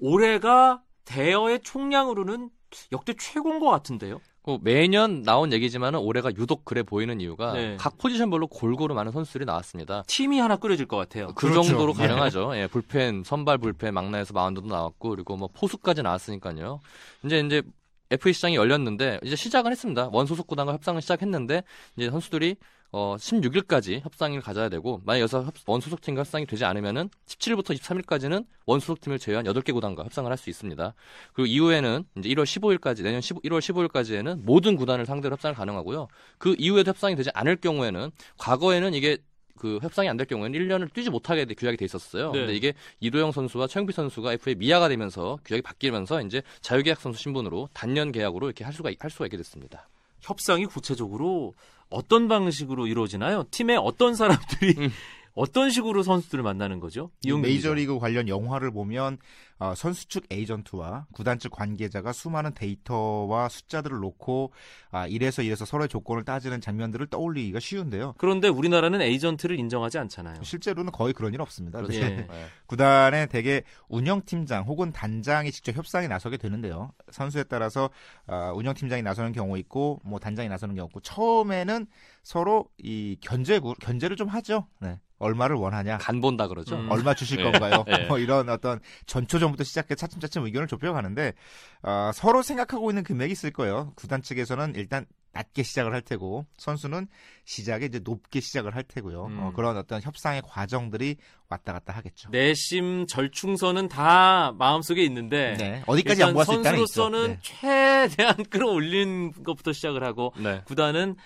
올해가 0.00 0.82
대여의 1.04 1.60
총량으로는 1.62 2.50
역대 2.90 3.14
최고인 3.16 3.60
것 3.60 3.70
같은데요. 3.70 4.20
그 4.44 4.58
매년 4.60 5.22
나온 5.22 5.54
얘기지만 5.54 5.94
올해가 5.94 6.30
유독 6.36 6.66
그래 6.66 6.82
보이는 6.82 7.18
이유가 7.18 7.54
네. 7.54 7.76
각 7.78 7.96
포지션별로 7.96 8.46
골고루 8.46 8.94
많은 8.94 9.10
선수들이 9.10 9.46
나왔습니다. 9.46 10.04
팀이 10.06 10.38
하나 10.38 10.56
꾸려질 10.56 10.86
것 10.86 10.98
같아요. 10.98 11.28
그 11.28 11.34
그렇죠. 11.46 11.62
정도로 11.62 11.94
네. 11.94 12.06
가능하죠. 12.06 12.54
예, 12.56 12.66
불펜, 12.66 13.24
선발 13.24 13.56
불펜, 13.56 13.94
막내에서 13.94 14.34
마운드도 14.34 14.66
나왔고 14.66 15.10
그리고 15.10 15.36
뭐 15.38 15.48
포수까지 15.52 16.02
나왔으니까요. 16.02 16.80
이제 17.24 17.40
이제 17.40 17.62
FA 18.10 18.34
시장이 18.34 18.56
열렸는데 18.56 19.20
이제 19.24 19.34
시작은 19.34 19.70
했습니다. 19.70 20.10
원 20.12 20.26
소속 20.26 20.46
구단과 20.46 20.74
협상을 20.74 21.00
시작했는데 21.00 21.62
이제 21.96 22.10
선수들이 22.10 22.56
어, 22.96 23.16
16일까지 23.18 24.02
협상을 24.04 24.40
가져야 24.40 24.68
되고 24.68 25.00
만약 25.04 25.22
여기서 25.22 25.50
원소속팀과 25.66 26.20
협상이 26.20 26.46
되지 26.46 26.64
않으면은 26.64 27.10
17일부터 27.26 27.76
23일까지는 27.76 28.46
원소속팀을 28.66 29.18
제외한 29.18 29.44
8개 29.46 29.72
구단과 29.74 30.04
협상을 30.04 30.30
할 30.30 30.38
수 30.38 30.48
있습니다. 30.48 30.94
그리고 31.32 31.46
이후에는 31.46 32.04
이제 32.18 32.28
1월 32.28 32.44
15일까지 32.44 33.02
내년 33.02 33.20
15, 33.20 33.40
1월 33.40 33.58
15일까지에는 33.58 34.42
모든 34.44 34.76
구단을 34.76 35.06
상대로 35.06 35.32
협상을 35.32 35.56
가능하고요. 35.56 36.06
그 36.38 36.54
이후에도 36.56 36.90
협상이 36.90 37.16
되지 37.16 37.30
않을 37.34 37.56
경우에는 37.56 38.12
과거에는 38.38 38.94
이게 38.94 39.18
그 39.56 39.80
협상이 39.82 40.08
안 40.08 40.16
될 40.16 40.26
경우에는 40.28 40.56
1년을 40.56 40.92
뛰지 40.92 41.10
못하게 41.10 41.46
규약이 41.46 41.76
돼 41.76 41.84
있었어요. 41.84 42.30
네. 42.30 42.38
근데 42.40 42.54
이게 42.54 42.74
이도영 43.00 43.32
선수와 43.32 43.66
최영필 43.66 43.92
선수가 43.92 44.34
FA 44.34 44.54
미아가 44.54 44.88
되면서 44.88 45.38
규약이 45.44 45.62
바뀌면서 45.62 46.22
이제 46.22 46.42
자유계약 46.60 47.00
선수 47.00 47.20
신분으로 47.20 47.70
단년 47.72 48.12
계약으로 48.12 48.46
이렇게 48.46 48.62
할 48.62 48.72
수가 48.72 48.90
할 49.00 49.10
수가 49.10 49.26
있게 49.26 49.36
됐습니다. 49.36 49.88
협상이 50.20 50.64
구체적으로 50.66 51.54
어떤 51.94 52.28
방식으로 52.28 52.86
이루어지나요? 52.86 53.44
팀의 53.50 53.76
어떤 53.76 54.14
사람들이 54.14 54.74
음. 54.78 54.90
어떤 55.34 55.70
식으로 55.70 56.02
선수들을 56.02 56.44
만나는 56.44 56.78
거죠? 56.78 57.10
메이저리그 57.26 57.98
관련 57.98 58.28
영화를 58.28 58.70
보면 58.70 59.18
어, 59.58 59.74
선수 59.76 60.08
측 60.08 60.24
에이전트와 60.30 61.06
구단 61.12 61.38
측 61.38 61.52
관계자가 61.52 62.12
수많은 62.12 62.54
데이터와 62.54 63.48
숫자들을 63.48 63.98
놓고 64.00 64.52
아, 64.90 65.06
이래서 65.06 65.42
이래서 65.42 65.64
서로의 65.64 65.88
조건을 65.88 66.24
따지는 66.24 66.60
장면들을 66.60 67.06
떠올리기가 67.06 67.60
쉬운데요. 67.60 68.14
그런데 68.18 68.48
우리나라는 68.48 69.00
에이전트를 69.00 69.58
인정하지 69.58 69.98
않잖아요. 69.98 70.42
실제로는 70.42 70.92
거의 70.92 71.12
그런 71.12 71.32
일 71.34 71.40
없습니다. 71.40 71.80
그렇죠. 71.80 72.00
예. 72.00 72.26
구단의 72.66 73.28
대개 73.28 73.62
운영팀장 73.88 74.64
혹은 74.64 74.92
단장이 74.92 75.52
직접 75.52 75.76
협상에 75.76 76.08
나서게 76.08 76.36
되는데요. 76.36 76.90
선수에 77.10 77.44
따라서 77.44 77.90
어, 78.26 78.52
운영팀장이 78.54 79.02
나서는 79.02 79.32
경우 79.32 79.56
있고 79.58 80.00
뭐 80.04 80.18
단장이 80.18 80.48
나서는 80.48 80.74
경우 80.74 80.88
있고 80.88 81.00
처음에는 81.00 81.86
서로 82.22 82.68
이 82.78 83.16
견제 83.20 83.60
견제를 83.80 84.16
좀 84.16 84.28
하죠. 84.28 84.66
네. 84.80 84.98
얼마를 85.18 85.56
원하냐? 85.56 85.98
간 85.98 86.20
본다 86.20 86.48
그러죠. 86.48 86.76
음. 86.76 86.90
얼마 86.90 87.14
주실 87.14 87.38
네. 87.38 87.44
건가요? 87.44 87.84
네. 87.86 88.06
뭐 88.06 88.18
이런 88.18 88.48
어떤 88.48 88.80
전초 89.06 89.38
전부터 89.44 89.64
시작해 89.64 89.94
차츰차츰 89.94 90.44
의견을 90.44 90.66
좁혀가는데 90.68 91.34
어, 91.82 92.10
서로 92.14 92.42
생각하고 92.42 92.90
있는 92.90 93.04
금액이 93.04 93.32
있을 93.32 93.52
거예요. 93.52 93.92
구단 93.94 94.22
측에서는 94.22 94.74
일단 94.76 95.06
낮게 95.32 95.62
시작을 95.64 95.92
할 95.92 96.00
테고 96.00 96.46
선수는 96.56 97.08
시작에 97.44 97.86
이제 97.86 97.98
높게 97.98 98.40
시작을 98.40 98.74
할 98.74 98.84
테고요. 98.84 99.22
어, 99.22 99.26
음. 99.26 99.38
어, 99.40 99.52
그런 99.54 99.76
어떤 99.76 100.00
협상의 100.00 100.42
과정들이 100.46 101.16
왔다 101.48 101.72
갔다 101.72 101.92
하겠죠. 101.92 102.30
내심 102.30 103.06
절충선은 103.06 103.88
다 103.88 104.52
마음속에 104.58 105.02
있는데 105.04 105.54
네. 105.58 105.82
어디까지 105.86 106.22
양보할 106.22 106.46
수 106.46 106.52
있다는 106.52 106.78
선수로서는 106.78 107.28
네. 107.28 107.38
최대한 107.42 108.36
끌어올린 108.48 109.32
것부터 109.42 109.72
시작을 109.72 110.04
하고 110.04 110.32
네. 110.38 110.62
구단은 110.64 111.16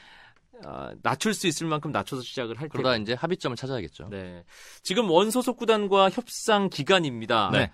어, 0.66 0.88
낮출 1.02 1.34
수 1.34 1.46
있을 1.46 1.66
만큼 1.68 1.92
낮춰서 1.92 2.22
시작을 2.22 2.60
할 2.60 2.68
그러다 2.68 2.92
테고. 2.92 3.02
이제 3.02 3.12
합의점을 3.14 3.56
찾아야겠죠. 3.56 4.08
네. 4.10 4.42
지금 4.82 5.08
원소속 5.08 5.56
구단과 5.56 6.10
협상 6.10 6.68
기간입니다. 6.68 7.50
네. 7.52 7.70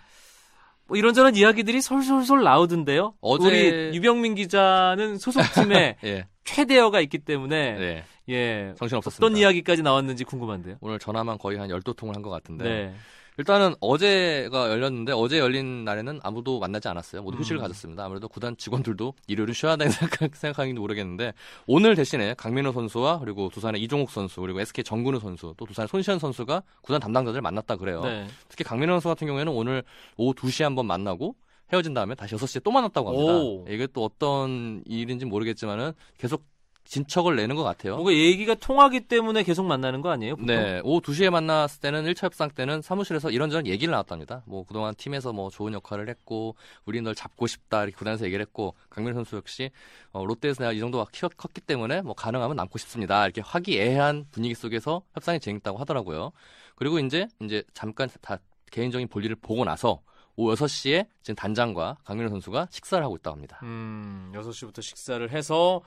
뭐 0.87 0.97
이런저런 0.97 1.35
이야기들이 1.37 1.81
솔솔솔 1.81 2.43
나오던데요. 2.43 3.15
어제 3.21 3.47
우리 3.47 3.97
유병민 3.97 4.35
기자는 4.35 5.19
소속팀에 5.19 5.97
예. 6.05 6.27
최대어가 6.45 7.01
있기 7.01 7.19
때문에 7.19 7.73
네. 7.79 8.05
예. 8.29 8.75
정신 8.79 8.97
없었습니다. 8.99 9.25
어떤 9.27 9.37
이야기까지 9.39 9.83
나왔는지 9.83 10.25
궁금한데요. 10.25 10.77
오늘 10.81 10.99
전화만 10.99 11.39
거의 11.39 11.59
한 11.59 11.69
12통을 11.69 12.13
한 12.15 12.23
것 12.23 12.31
같은데. 12.31 12.65
네. 12.65 12.95
일단은 13.37 13.75
어제가 13.81 14.71
열렸는데 14.71 15.13
어제 15.13 15.39
열린 15.39 15.85
날에는 15.85 16.21
아무도 16.23 16.61
만나지 16.61 16.89
않았어요. 16.89 17.23
모두 17.23 17.39
휴식을 17.39 17.59
음. 17.59 17.63
가졌습니다. 17.63 18.05
아무래도 18.05 18.29
구단 18.29 18.57
직원들도 18.57 19.15
일요일은 19.27 19.55
쉬어야 19.55 19.77
된다는 19.77 20.09
생각, 20.35 20.59
하는지 20.59 20.79
모르겠는데 20.79 21.33
오늘 21.67 21.97
대신에 21.97 22.35
강민호 22.35 22.73
선수와 22.73 23.19
그리고 23.19 23.49
두산의 23.49 23.83
이종욱 23.83 24.11
선수 24.11 24.41
그리고 24.41 24.61
SK 24.61 24.85
정근우 24.85 25.19
선수 25.19 25.55
또 25.57 25.67
두산의 25.67 25.89
손시현 25.89 26.19
선수가 26.19 26.63
구단 26.83 27.01
담당자들 27.01 27.41
만났다 27.41 27.77
그래요. 27.77 28.03
네. 28.03 28.27
특히 28.49 28.63
강민호 28.63 28.95
선수 28.95 29.09
같은 29.09 29.27
경우에는 29.27 29.53
오늘 29.53 29.83
오후 30.17 30.33
2시에 30.35 30.63
한번 30.63 30.87
만나고 30.87 31.35
헤어진 31.73 31.93
다음에 31.93 32.15
다시 32.15 32.37
6시에 32.37 32.63
또 32.63 32.71
만났다고 32.71 33.09
합니다. 33.09 33.33
오. 33.33 33.65
이게 33.69 33.89
또 33.93 34.05
어떤 34.05 34.83
일인지 34.87 35.25
모르겠지만은 35.25 35.93
계속 36.19 36.45
진척을 36.85 37.37
내는 37.37 37.57
것 37.57 37.63
같아요. 37.63 37.95
뭔가 37.95 38.13
얘기가 38.13 38.55
통하기 38.55 39.01
때문에 39.09 39.43
계속 39.43 39.65
만나는 39.65 40.01
거 40.01 40.11
아니에요? 40.11 40.37
보통? 40.37 40.55
네. 40.55 40.81
오후 40.85 41.01
2시에 41.01 41.31
만났을 41.31 41.81
때는 41.81 42.05
1차 42.05 42.25
협상 42.25 42.51
때는 42.51 42.83
사무실에서 42.83 43.31
이런저런 43.31 43.67
얘기를 43.67 43.91
나눴답니다. 43.93 44.43
뭐 44.47 44.65
그동안 44.65 44.95
팀에서 44.95 45.33
뭐 45.33 45.51
좋은 45.51 45.73
역할을 45.73 46.09
했고 46.09 46.57
우리 46.85 47.01
널 47.01 47.15
잡고 47.15 47.47
싶다 47.47 47.83
이렇게 47.85 47.97
구단에서 47.97 48.27
얘기를 48.27 48.45
했고 48.45 48.75
강민 48.91 49.15
선수 49.15 49.37
역시 49.37 49.71
어, 50.13 50.25
롯데에서 50.25 50.63
내가 50.63 50.73
이 50.73 50.79
정도가 50.79 51.07
키웠, 51.13 51.37
컸기 51.37 51.61
때문에 51.61 52.03
뭐 52.03 52.15
가능하면 52.15 52.57
남고 52.57 52.79
싶습니다. 52.79 53.25
이렇게 53.25 53.41
화기애애한 53.41 54.27
분위기 54.31 54.55
속에서 54.55 55.03
협상이 55.15 55.41
진행했다고 55.41 55.79
하더라고요. 55.79 56.33
그리고 56.77 56.99
이제 56.99 57.29
이제 57.41 57.63
잠깐 57.73 58.09
다 58.21 58.39
개인적인 58.71 59.09
볼일을 59.09 59.37
보고 59.37 59.65
나서 59.65 60.03
오후 60.37 60.55
6시에 60.55 61.07
지금 61.23 61.37
단장과 61.37 61.99
강민호 62.05 62.29
선수가 62.31 62.69
식사를 62.71 63.03
하고 63.05 63.17
있다고 63.17 63.37
합니다. 63.37 63.61
음, 63.63 64.33
6시부터 64.35 64.83
식사를 64.83 65.31
해서 65.31 65.81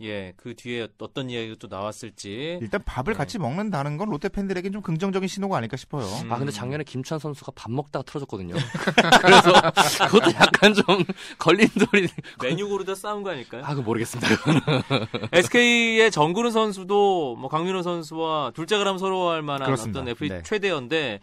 예, 0.00 0.32
그 0.36 0.54
뒤에 0.56 0.88
어떤 0.98 1.30
이야기가 1.30 1.54
또 1.60 1.68
나왔을지. 1.68 2.58
일단 2.60 2.82
밥을 2.84 3.12
네. 3.14 3.16
같이 3.16 3.38
먹는다는 3.38 3.96
건 3.96 4.10
롯데 4.10 4.28
팬들에겐 4.28 4.72
좀 4.72 4.82
긍정적인 4.82 5.28
신호가 5.28 5.56
아닐까 5.56 5.76
싶어요. 5.76 6.04
음. 6.04 6.32
아, 6.32 6.36
근데 6.36 6.50
작년에 6.50 6.82
김찬 6.82 7.20
선수가 7.20 7.52
밥 7.54 7.70
먹다가 7.70 8.02
틀어졌거든요. 8.02 8.54
그래서 9.22 9.52
그것도 10.08 10.32
약간 10.34 10.74
좀 10.74 10.84
걸린 11.38 11.68
소리. 11.68 12.08
메뉴 12.42 12.68
고르다 12.68 12.96
싸운 12.96 13.22
거 13.22 13.30
아닐까요? 13.30 13.62
아, 13.64 13.74
그 13.74 13.80
모르겠습니다. 13.80 14.28
SK의 15.32 16.10
정근우 16.12 16.50
선수도 16.50 17.36
뭐 17.36 17.48
강민호 17.48 17.82
선수와 17.82 18.50
둘째 18.54 18.76
가 18.78 18.84
람 18.84 18.98
서로 18.98 19.30
할 19.30 19.40
만한 19.42 19.64
그렇습니다. 19.66 20.00
어떤 20.00 20.08
FA 20.10 20.28
네. 20.28 20.42
최대였는데 20.42 21.20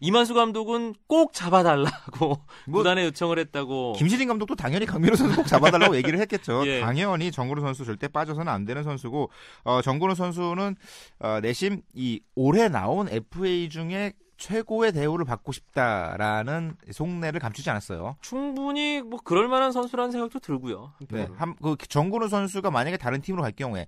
이만수 0.00 0.34
감독은 0.34 0.94
꼭 1.06 1.32
잡아달라고 1.32 2.40
뭐, 2.66 2.78
구단에 2.78 3.04
요청을 3.04 3.38
했다고. 3.38 3.94
김신인 3.94 4.28
감독도 4.28 4.56
당연히 4.56 4.86
강민호 4.86 5.16
선수 5.16 5.36
꼭 5.36 5.46
잡아달라고 5.46 5.96
얘기를 5.96 6.18
했겠죠. 6.20 6.62
예. 6.66 6.80
당연히 6.80 7.30
정근우 7.30 7.60
선수 7.60 7.84
절대 7.84 8.08
빠져서는 8.08 8.50
안 8.50 8.64
되는 8.64 8.82
선수고 8.82 9.30
어, 9.64 9.82
정근우 9.82 10.14
선수는 10.14 10.76
어, 11.20 11.40
내심 11.40 11.82
이 11.94 12.20
올해 12.34 12.68
나온 12.68 13.08
FA 13.08 13.68
중에 13.68 14.14
최고의 14.40 14.92
대우를 14.92 15.26
받고 15.26 15.52
싶다라는 15.52 16.76
속내를 16.90 17.40
감추지 17.40 17.68
않았어요. 17.68 18.16
충분히 18.22 19.02
뭐 19.02 19.20
그럴 19.22 19.48
만한 19.48 19.70
선수라는 19.70 20.10
생각도 20.12 20.38
들고요. 20.38 20.94
네, 21.10 21.28
한, 21.36 21.54
그 21.62 21.76
정근우 21.76 22.28
선수가 22.28 22.70
만약에 22.70 22.96
다른 22.96 23.20
팀으로 23.20 23.42
갈 23.42 23.52
경우에 23.52 23.86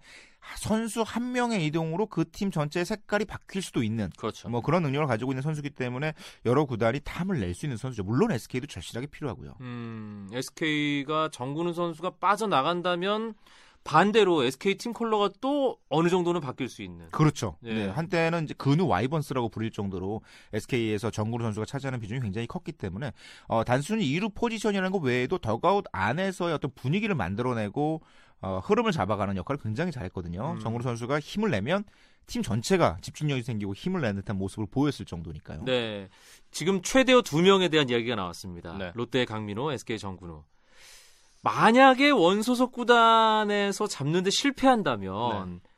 선수 0.57 1.03
한 1.03 1.33
명의 1.33 1.65
이동으로 1.67 2.07
그 2.07 2.25
팀 2.33 2.51
전체의 2.51 2.85
색깔이 2.85 3.25
바뀔 3.27 3.63
수도 3.63 3.83
있는 3.83 4.11
그렇죠. 4.17 4.49
뭐 4.49 4.61
그런 4.63 4.83
능력을 4.83 5.07
가지고 5.07 5.33
있는 5.33 5.43
선수기 5.43 5.71
때문에 5.71 6.15
여러 6.47 6.65
구단이 6.65 7.01
탐을 7.05 7.41
낼 7.41 7.55
수 7.55 7.67
있는 7.67 7.77
선수죠. 7.77 8.03
물론 8.05 8.33
SK도 8.33 8.67
절실하게 8.67 9.07
필요하고요. 9.09 9.55
음, 9.61 10.29
SK가 10.33 11.29
정근우 11.33 11.73
선수가 11.75 12.13
빠져나간다면 12.21 13.35
반대로 13.85 14.45
SK 14.45 14.77
팀 14.77 14.93
컬러가 14.93 15.29
또 15.41 15.77
어느 15.89 16.09
정도는 16.09 16.41
바뀔 16.41 16.69
수 16.69 16.83
있는. 16.83 17.09
그렇죠. 17.11 17.57
네. 17.61 17.75
네. 17.75 17.89
한때는 17.89 18.45
이제 18.45 18.55
근우 18.57 18.87
와이번스라고 18.87 19.49
부릴 19.49 19.73
정도로 19.73 20.23
SK에서 20.53 21.11
정근우 21.11 21.43
선수가 21.43 21.67
차지하는 21.67 21.99
비중이 22.01 22.21
굉장히 22.21 22.47
컸기 22.47 22.71
때문에 22.73 23.13
어, 23.49 23.65
단순히 23.65 24.05
2루 24.07 24.35
포지션이라는 24.35 24.91
것 24.93 24.99
외에도 25.03 25.37
더가웃 25.39 25.85
안에서의 25.93 26.55
어떤 26.55 26.71
분위기를 26.75 27.15
만들어내고 27.17 28.03
어, 28.43 28.61
흐름을 28.65 28.93
잡아가는 28.93 29.37
역할을 29.37 29.61
굉장히 29.63 29.93
잘했거든요. 29.93 30.53
음. 30.53 30.61
정우로 30.61 30.83
선수가 30.83 31.21
힘을 31.21 31.51
내면 31.51 31.85
팀 32.27 32.43
전체가 32.43 32.99
집중력이 33.01 33.43
생기고 33.43 33.75
힘을 33.75 34.01
내는 34.01 34.17
듯한 34.17 34.37
모습을 34.37 34.67
보였을 34.71 35.07
정도니까요. 35.07 35.65
네. 35.65 36.09
지금 36.51 36.83
최대어 36.83 37.23
두 37.23 37.41
명에 37.41 37.69
대한 37.69 37.89
이야기가 37.89 38.17
나왔습니다. 38.17 38.77
네. 38.77 38.93
롯데 38.95 39.25
강민호, 39.25 39.73
SK 39.73 39.99
정근호. 39.99 40.45
만약에 41.43 42.11
원소속 42.11 42.73
구단에서 42.73 43.87
잡는데 43.87 44.31
실패한다면 44.31 45.61
네. 45.63 45.69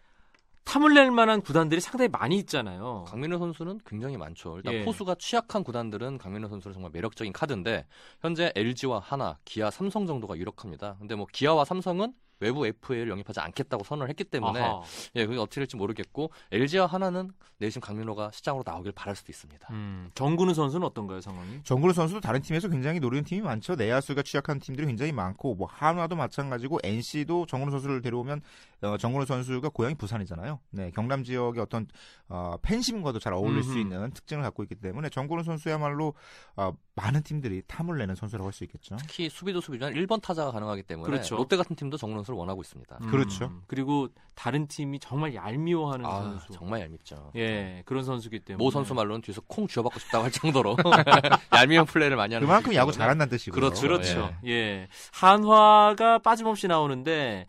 탐을 0.64 0.94
낼 0.94 1.11
만한 1.11 1.42
구단들이 1.42 1.80
상당히 1.80 2.09
많이 2.09 2.37
있잖아요. 2.38 3.04
강민호 3.09 3.38
선수는 3.38 3.80
굉장히 3.87 4.16
많죠. 4.16 4.56
일단 4.56 4.75
예. 4.75 4.85
포수가 4.85 5.16
취약한 5.18 5.62
구단들은 5.62 6.18
강민호 6.18 6.49
선수는 6.49 6.73
정말 6.73 6.90
매력적인 6.92 7.33
카드인데 7.33 7.87
현재 8.21 8.52
LG와 8.54 8.99
하나, 8.99 9.38
기아, 9.44 9.71
삼성 9.71 10.06
정도가 10.06 10.37
유력합니다. 10.37 10.97
근데 10.99 11.14
뭐 11.14 11.26
기아와 11.30 11.64
삼성은 11.66 12.14
외부 12.45 12.67
FA를 12.67 13.09
영입하지 13.11 13.41
않겠다고 13.41 13.85
선언을 13.85 14.09
했기 14.11 14.25
때문에 14.25 14.61
아하. 14.61 14.83
예, 15.17 15.27
그게 15.27 15.39
어떻게 15.39 15.61
될지 15.61 15.77
모르겠고 15.77 16.31
LG와 16.53 16.87
하나는 16.87 17.33
내심 17.59 17.81
강민호가 17.81 18.31
시장으로 18.33 18.63
나오길 18.67 18.93
바랄 18.93 19.15
수도 19.17 19.31
있습니다. 19.33 19.69
음, 19.73 20.11
정근우 20.15 20.53
선수는 20.55 20.87
어떤가요, 20.87 21.21
상황이? 21.21 21.63
정근우 21.63 21.93
선수도 21.93 22.21
다른 22.21 22.41
팀에서 22.43 22.69
굉장히 22.69 23.01
노리는 23.01 23.25
팀이 23.25 23.41
많죠. 23.43 23.75
내야수가 23.77 24.23
취약한 24.23 24.59
팀들이 24.59 24.87
굉장히 24.87 25.13
많고 25.13 25.55
뭐 25.55 25.67
한화도 25.71 26.17
마찬가지고 26.17 26.81
NC도 26.83 27.47
정근우 27.47 27.71
선수를 27.71 28.03
데려오면 28.03 28.41
어, 28.83 28.97
정근우 28.99 29.25
선수가 29.25 29.69
고향이 29.71 29.95
부산이잖아요. 29.95 30.61
네, 30.71 30.91
경남 30.95 31.25
지역의 31.25 31.63
어떤 31.63 31.87
어, 32.29 32.57
팬심과도 32.63 33.19
잘 33.19 33.33
어울릴 33.33 33.59
음흠. 33.59 33.73
수 33.73 33.79
있는 33.79 34.11
특징을 34.13 34.43
갖고 34.43 34.63
있기 34.65 34.75
때문에 34.75 35.09
정근우 35.09 35.43
선수야말로 35.45 36.15
어, 36.57 36.73
많은 36.97 37.23
팀들이 37.23 37.63
탐을 37.67 37.99
내는 37.99 38.15
선수라고 38.15 38.47
할 38.49 38.55
수 38.55 38.63
있겠죠. 38.65 38.95
특히 39.01 39.29
수비도 39.29 39.61
수비지만 39.61 39.95
1번 39.95 40.23
타자가 40.23 40.53
가능하기 40.53 40.85
때문에 40.85 41.11
그렇죠. 41.11 41.35
롯데 41.37 41.57
같은 41.57 41.75
팀도 41.75 41.97
정근우 41.97 42.19
선수 42.21 42.34
를 42.35 42.38
원하고 42.38 42.62
있습니다. 42.62 42.99
음. 43.00 43.11
그렇죠. 43.11 43.53
그리고 43.67 44.09
다른 44.35 44.67
팀이 44.67 44.99
정말 44.99 45.35
얄미워하는 45.35 46.05
아, 46.05 46.21
선수. 46.23 46.53
정말 46.53 46.81
얄밉죠. 46.83 47.33
예, 47.37 47.83
그런 47.87 48.05
선수기 48.05 48.41
때문에. 48.41 48.62
모 48.62 48.71
선수 48.71 48.95
말로는 48.95 49.23
뒤에서 49.23 49.41
콩 49.47 49.67
쥐어받고 49.67 49.99
싶다고 50.00 50.25
할 50.25 50.31
정도로 50.31 50.76
얄미운 51.55 51.87
플레이를 51.87 52.17
많이 52.17 52.35
하는. 52.35 52.47
그만큼 52.47 52.75
야구 52.75 52.93
잘한다는 52.93 53.31
뜻이고요. 53.31 53.61
그렇죠. 53.61 53.83
그렇죠. 53.83 54.35
예. 54.45 54.50
예. 54.50 54.88
한화가 55.12 56.19
빠짐없이 56.19 56.67
나오는데 56.69 57.47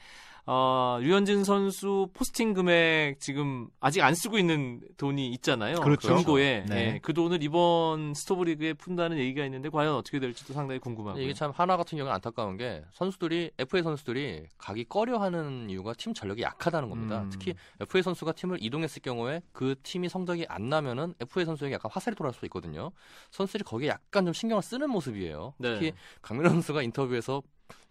어, 0.48 1.00
류현진 1.02 1.44
선수 1.44 2.08
포스팅 2.14 2.54
금액 2.54 3.20
지금 3.20 3.68
아직 3.80 4.02
안 4.02 4.14
쓰고 4.14 4.38
있는 4.38 4.80
돈이 4.98 5.30
있잖아요. 5.32 5.80
그렇죠. 5.80 6.16
금고에 6.16 6.66
네. 6.68 6.76
네. 6.76 7.00
그 7.02 7.14
돈을 7.14 7.42
이번 7.42 8.14
스토브리그에 8.14 8.74
푼다는 8.74 9.18
얘기가 9.18 9.44
있는데 9.46 9.70
과연 9.70 9.96
어떻게 9.96 10.20
될지도 10.20 10.54
상당히 10.54 10.80
궁금하고 10.80 11.20
이게 11.20 11.34
참 11.34 11.52
하나 11.52 11.78
같은 11.78 11.98
경우는 11.98 12.14
안타까운 12.14 12.58
게 12.58 12.84
선수들이 12.92 13.52
FA 13.58 13.82
선수들이 13.82 14.46
가기 14.58 14.86
꺼려하는 14.86 15.70
이유가 15.70 15.94
팀 15.94 16.14
전력이 16.14 16.44
약하다는 16.44 16.90
겁니다. 16.90 17.24
음. 17.24 17.30
특히 17.32 17.56
FA 17.80 18.04
선수가 18.04 18.34
팀을 18.34 18.58
이동했을 18.62 19.02
경우에 19.02 19.42
그 19.52 19.76
팀이 19.82 20.10
성적이 20.10 20.46
안 20.48 20.70
나면은 20.70 21.16
FA 21.22 21.46
선수에게 21.46 21.76
약간 21.76 21.90
화살이 21.92 22.16
돌아올 22.16 22.36
수 22.36 22.46
있거든요. 22.46 22.92
선수들이 23.32 23.64
거기에 23.64 23.90
약간 23.90 24.26
좀 24.26 24.34
신경을 24.34 24.62
쓰는 24.62 24.92
모습이에요. 24.92 25.56
네. 25.58 25.74
특히 25.74 25.94
강민호 26.22 26.50
선수가 26.50 26.84
인터뷰에서 26.84 27.42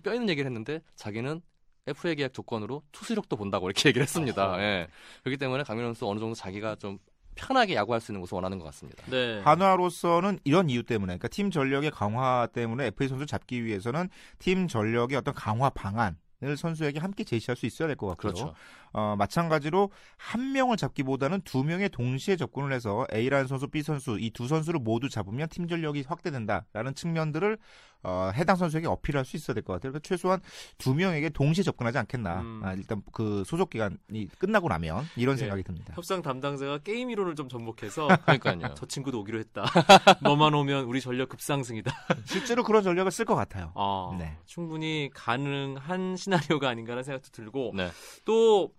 뼈 0.04 0.12
있는 0.12 0.28
얘기를 0.28 0.48
했는데 0.48 0.80
자기는 0.94 1.40
FA 1.86 2.14
계약 2.16 2.32
조건으로 2.32 2.82
투수력도 2.92 3.36
본다고 3.36 3.68
이렇게 3.68 3.88
얘기를 3.90 4.02
했습니다. 4.02 4.60
예. 4.62 4.88
그렇기 5.22 5.36
때문에 5.36 5.64
강민호 5.64 5.88
선수 5.88 6.08
어느 6.08 6.18
정도 6.18 6.34
자기가 6.34 6.76
좀 6.76 6.98
편하게 7.34 7.74
야구할 7.74 8.00
수 8.00 8.12
있는 8.12 8.20
것을 8.20 8.36
원하는 8.36 8.58
것 8.58 8.64
같습니다. 8.66 9.04
네. 9.10 9.40
한화로서는 9.40 10.38
이런 10.44 10.70
이유 10.70 10.84
때문에, 10.84 11.10
그러니까 11.12 11.28
팀 11.28 11.50
전력의 11.50 11.90
강화 11.90 12.46
때문에 12.52 12.86
FA 12.86 13.08
선수 13.08 13.26
잡기 13.26 13.64
위해서는 13.64 14.08
팀 14.38 14.68
전력의 14.68 15.18
어떤 15.18 15.34
강화 15.34 15.68
방안, 15.68 16.16
을 16.42 16.56
선수에게 16.56 16.98
함께 17.00 17.24
제시할 17.24 17.56
수 17.56 17.64
있어야 17.64 17.88
될 17.88 17.96
것 17.96 18.06
같고요. 18.08 18.32
그렇죠. 18.32 18.54
어, 18.94 19.14
마찬가지로 19.18 19.90
한 20.16 20.52
명을 20.52 20.76
잡기보다는 20.78 21.42
두 21.42 21.62
명의 21.64 21.88
동시에 21.90 22.36
접근을 22.36 22.72
해서 22.72 23.06
A라는 23.12 23.46
선수, 23.48 23.68
B 23.68 23.82
선수 23.82 24.18
이 24.18 24.30
두 24.30 24.48
선수를 24.48 24.80
모두 24.80 25.08
잡으면 25.08 25.48
팀 25.50 25.68
전력이 25.68 26.04
확대된다라는 26.08 26.94
측면들을 26.94 27.58
어, 28.06 28.30
해당 28.34 28.56
선수에게 28.56 28.86
어필할 28.86 29.24
수 29.24 29.36
있어야 29.36 29.54
될 29.54 29.62
것 29.64 29.72
같아요. 29.72 29.90
그러니까 29.92 30.06
최소한 30.06 30.40
두 30.78 30.94
명에게 30.94 31.30
동시에 31.30 31.62
접근하지 31.64 31.96
않겠나. 31.98 32.40
음. 32.42 32.60
아, 32.62 32.74
일단 32.74 33.02
그 33.12 33.42
소속 33.46 33.70
기간이 33.70 34.28
끝나고 34.38 34.68
나면 34.68 35.04
이런 35.16 35.36
네. 35.36 35.40
생각이 35.40 35.62
듭니다. 35.62 35.94
협상 35.96 36.20
담당자가 36.20 36.78
게임 36.78 37.10
이론을 37.10 37.34
좀 37.34 37.48
접목해서 37.48 38.06
그러니까요. 38.26 38.74
저 38.74 38.84
친구도 38.86 39.20
오기로 39.20 39.38
했다. 39.38 39.64
너만 40.22 40.52
오면 40.54 40.84
우리 40.84 41.00
전력 41.00 41.30
급상승이다. 41.30 41.90
실제로 42.26 42.62
그런 42.62 42.82
전력을 42.82 43.10
쓸 43.10 43.24
것 43.24 43.34
같아요. 43.36 43.72
아, 43.74 44.14
네. 44.18 44.36
충분히 44.44 45.08
가능한 45.14 46.16
시나리오가 46.16 46.68
아닌가라는 46.68 47.02
생각도 47.04 47.30
들고 47.30 47.72
네. 47.74 47.90
또 48.26 48.70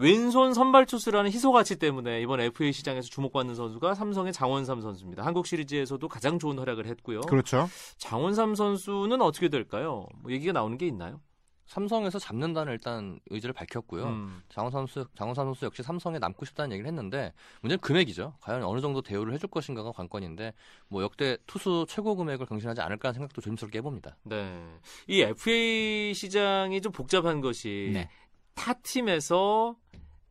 왼손 0.00 0.54
선발 0.54 0.86
투수라는 0.86 1.30
희소 1.30 1.52
가치 1.52 1.78
때문에 1.78 2.22
이번 2.22 2.40
FA 2.40 2.72
시장에서 2.72 3.08
주목받는 3.08 3.54
선수가 3.54 3.94
삼성의 3.94 4.32
장원삼 4.32 4.80
선수입니다. 4.80 5.24
한국 5.24 5.46
시리즈에서도 5.46 6.08
가장 6.08 6.38
좋은 6.38 6.58
활약을 6.58 6.86
했고요. 6.86 7.20
그렇죠. 7.22 7.68
장원삼 7.98 8.54
선수는 8.54 9.20
어떻게 9.20 9.50
될까요? 9.50 10.06
뭐 10.22 10.32
얘기가 10.32 10.52
나오는 10.54 10.78
게 10.78 10.86
있나요? 10.86 11.20
삼성에서 11.66 12.18
잡는다는 12.18 12.72
일단 12.72 13.20
의지를 13.28 13.52
밝혔고요. 13.52 14.04
음. 14.04 14.42
장원 14.48 14.72
선수, 14.72 15.06
장원삼 15.14 15.46
선수 15.48 15.66
역시 15.66 15.82
삼성에 15.82 16.18
남고 16.18 16.44
싶다는 16.46 16.72
얘기를 16.72 16.88
했는데 16.88 17.32
문제는 17.60 17.80
금액이죠. 17.80 18.34
과연 18.40 18.64
어느 18.64 18.80
정도 18.80 19.02
대우를 19.02 19.34
해줄 19.34 19.50
것인가가 19.50 19.92
관건인데 19.92 20.52
뭐 20.88 21.02
역대 21.02 21.36
투수 21.46 21.86
최고 21.88 22.16
금액을 22.16 22.46
경신하지 22.46 22.80
않을까 22.80 23.08
하는 23.08 23.14
생각도 23.14 23.40
조심스럽게 23.42 23.78
해봅니다. 23.78 24.16
네, 24.24 24.60
이 25.06 25.20
FA 25.20 26.12
시장이 26.12 26.80
좀 26.80 26.90
복잡한 26.90 27.40
것이 27.40 27.90
네. 27.92 28.08
타 28.54 28.74
팀에서 28.74 29.76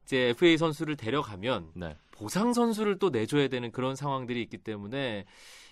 이제 0.03 0.29
FA 0.29 0.57
선수를 0.57 0.95
데려가면 0.95 1.71
네. 1.75 1.95
보상 2.11 2.53
선수를 2.53 2.99
또 2.99 3.09
내줘야 3.09 3.47
되는 3.47 3.71
그런 3.71 3.95
상황들이 3.95 4.41
있기 4.43 4.57
때문에 4.57 5.25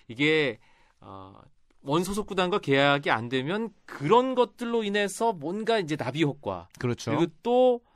이게 0.08 0.58
어, 1.00 1.40
원소속 1.82 2.26
구단과 2.26 2.58
계약이 2.58 3.10
안 3.10 3.28
되면 3.28 3.70
그런 3.86 4.34
것들로 4.34 4.82
인해서 4.84 5.32
뭔가 5.32 5.78
이제 5.78 5.96
나비 5.96 6.22
효과. 6.22 6.68
그렇죠. 6.78 7.10
그리고 7.10 7.32
또 7.42 7.88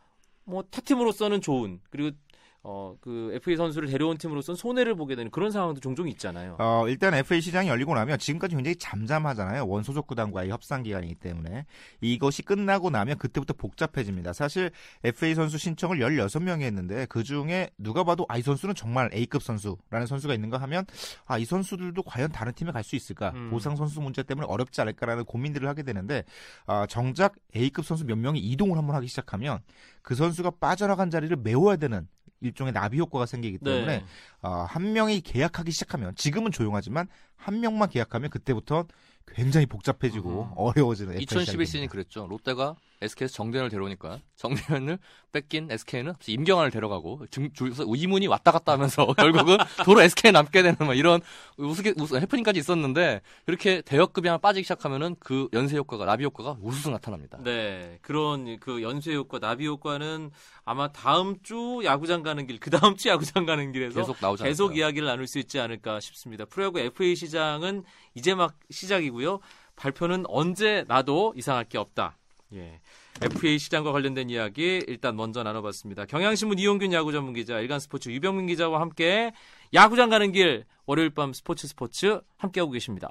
뭐 0.44 0.62
타팀으로서는 0.62 1.40
좋은 1.40 1.80
그리고 1.90 2.16
어, 2.64 2.94
그 3.00 3.32
FA 3.34 3.56
선수를 3.56 3.88
데려온 3.88 4.18
팀으로서는 4.18 4.56
손해를 4.56 4.94
보게 4.94 5.16
되는 5.16 5.32
그런 5.32 5.50
상황도 5.50 5.80
종종 5.80 6.08
있잖아요. 6.08 6.56
어, 6.60 6.84
일단 6.86 7.12
FA 7.12 7.40
시장이 7.40 7.68
열리고 7.68 7.94
나면 7.94 8.18
지금까지 8.18 8.54
굉장히 8.54 8.76
잠잠하잖아요. 8.76 9.66
원소속 9.66 10.06
구단과의 10.06 10.50
협상 10.50 10.84
기간이기 10.84 11.16
때문에. 11.16 11.66
이것이 12.00 12.42
끝나고 12.42 12.90
나면 12.90 13.18
그때부터 13.18 13.54
복잡해집니다. 13.54 14.32
사실 14.32 14.70
FA 15.02 15.34
선수 15.34 15.58
신청을 15.58 15.98
16명이 15.98 16.62
했는데 16.62 17.06
그 17.06 17.24
중에 17.24 17.70
누가 17.78 18.04
봐도 18.04 18.26
아, 18.28 18.38
이 18.38 18.42
선수는 18.42 18.76
정말 18.76 19.10
A급 19.12 19.42
선수라는 19.42 20.06
선수가 20.06 20.32
있는가 20.34 20.58
하면 20.58 20.84
아, 21.26 21.38
이 21.38 21.44
선수들도 21.44 22.00
과연 22.04 22.30
다른 22.30 22.52
팀에 22.52 22.70
갈 22.70 22.82
수 22.82 22.96
있을까? 22.96 23.30
음. 23.36 23.48
보상 23.48 23.76
선수 23.76 24.00
문제 24.00 24.24
때문에 24.24 24.46
어렵지 24.48 24.80
않을까라는 24.80 25.24
고민들을 25.24 25.68
하게 25.68 25.84
되는데 25.84 26.24
아, 26.66 26.84
정작 26.88 27.36
A급 27.54 27.84
선수 27.84 28.04
몇 28.04 28.16
명이 28.18 28.40
이동을 28.40 28.76
한번 28.76 28.96
하기 28.96 29.06
시작하면 29.06 29.60
그 30.02 30.16
선수가 30.16 30.50
빠져나간 30.60 31.10
자리를 31.10 31.36
메워야 31.36 31.76
되는 31.76 32.08
일종의 32.42 32.72
나비 32.72 32.98
효과가 32.98 33.26
생기기 33.26 33.58
때문에 33.58 33.98
네. 33.98 34.04
어, 34.42 34.66
한 34.68 34.92
명이 34.92 35.20
계약하기 35.22 35.70
시작하면 35.70 36.14
지금은 36.16 36.50
조용하지만 36.52 37.08
한 37.36 37.60
명만 37.60 37.88
계약하면 37.88 38.30
그때부터 38.30 38.86
굉장히 39.26 39.66
복잡해지고 39.66 40.42
음. 40.44 40.52
어려워지는 40.56 41.20
2011 41.20 41.66
시즌이 41.66 41.88
그랬죠. 41.88 42.26
롯데가 42.28 42.76
SK에서 43.02 43.34
정대현을 43.34 43.70
데려오니까 43.70 44.20
정대현을 44.36 44.98
뺏긴 45.32 45.70
SK는 45.70 46.14
임경환을 46.26 46.70
데려가고 46.70 47.26
줄서 47.54 47.84
이문이 47.84 48.26
왔다 48.26 48.52
갔다 48.52 48.72
하면서 48.72 49.06
결국은 49.18 49.56
도로 49.84 50.02
SK에 50.02 50.30
남게 50.30 50.62
되는 50.62 50.76
막 50.80 50.94
이런 50.94 51.20
우스개 51.56 51.94
우스 51.96 52.14
해프닝까지 52.14 52.58
있었는데 52.60 53.22
이렇게 53.46 53.82
대역급이 53.82 54.28
하나 54.28 54.38
빠지기 54.38 54.64
시작하면은 54.64 55.16
그 55.18 55.48
연쇄 55.52 55.76
효과가 55.76 56.04
나비 56.04 56.24
효과가 56.24 56.58
우수수 56.60 56.90
나타납니다. 56.90 57.38
네, 57.42 57.98
그런 58.02 58.58
그 58.60 58.82
연쇄 58.82 59.14
효과, 59.14 59.38
나비 59.38 59.66
효과는 59.66 60.30
아마 60.64 60.92
다음 60.92 61.36
주 61.42 61.80
야구장 61.84 62.22
가는 62.22 62.46
길, 62.46 62.60
그 62.60 62.70
다음 62.70 62.96
주 62.96 63.08
야구장 63.08 63.46
가는 63.46 63.72
길에서 63.72 64.00
계속 64.00 64.16
나오지 64.20 64.44
계속 64.44 64.76
이야기를 64.76 65.06
나눌 65.06 65.26
수 65.26 65.38
있지 65.38 65.58
않을까 65.58 66.00
싶습니다. 66.00 66.44
프로야구 66.44 66.78
FA 66.78 67.16
시장은 67.16 67.84
이제 68.14 68.34
막 68.34 68.54
시작이고요. 68.70 69.40
발표는 69.76 70.24
언제 70.28 70.84
나도 70.86 71.32
이상할 71.36 71.64
게 71.64 71.78
없다. 71.78 72.18
예. 72.54 72.80
FA 73.20 73.58
시장과 73.58 73.92
관련된 73.92 74.30
이야기 74.30 74.82
일단 74.86 75.16
먼저 75.16 75.42
나눠봤습니다. 75.42 76.06
경향신문 76.06 76.58
이용균 76.58 76.92
야구 76.92 77.12
전문 77.12 77.34
기자, 77.34 77.60
일간스포츠 77.60 78.08
유병민 78.10 78.46
기자와 78.46 78.80
함께 78.80 79.32
야구장 79.72 80.10
가는 80.10 80.32
길 80.32 80.64
월요일 80.86 81.10
밤 81.10 81.32
스포츠 81.32 81.66
스포츠 81.66 82.20
함께하고 82.36 82.72
계십니다. 82.72 83.10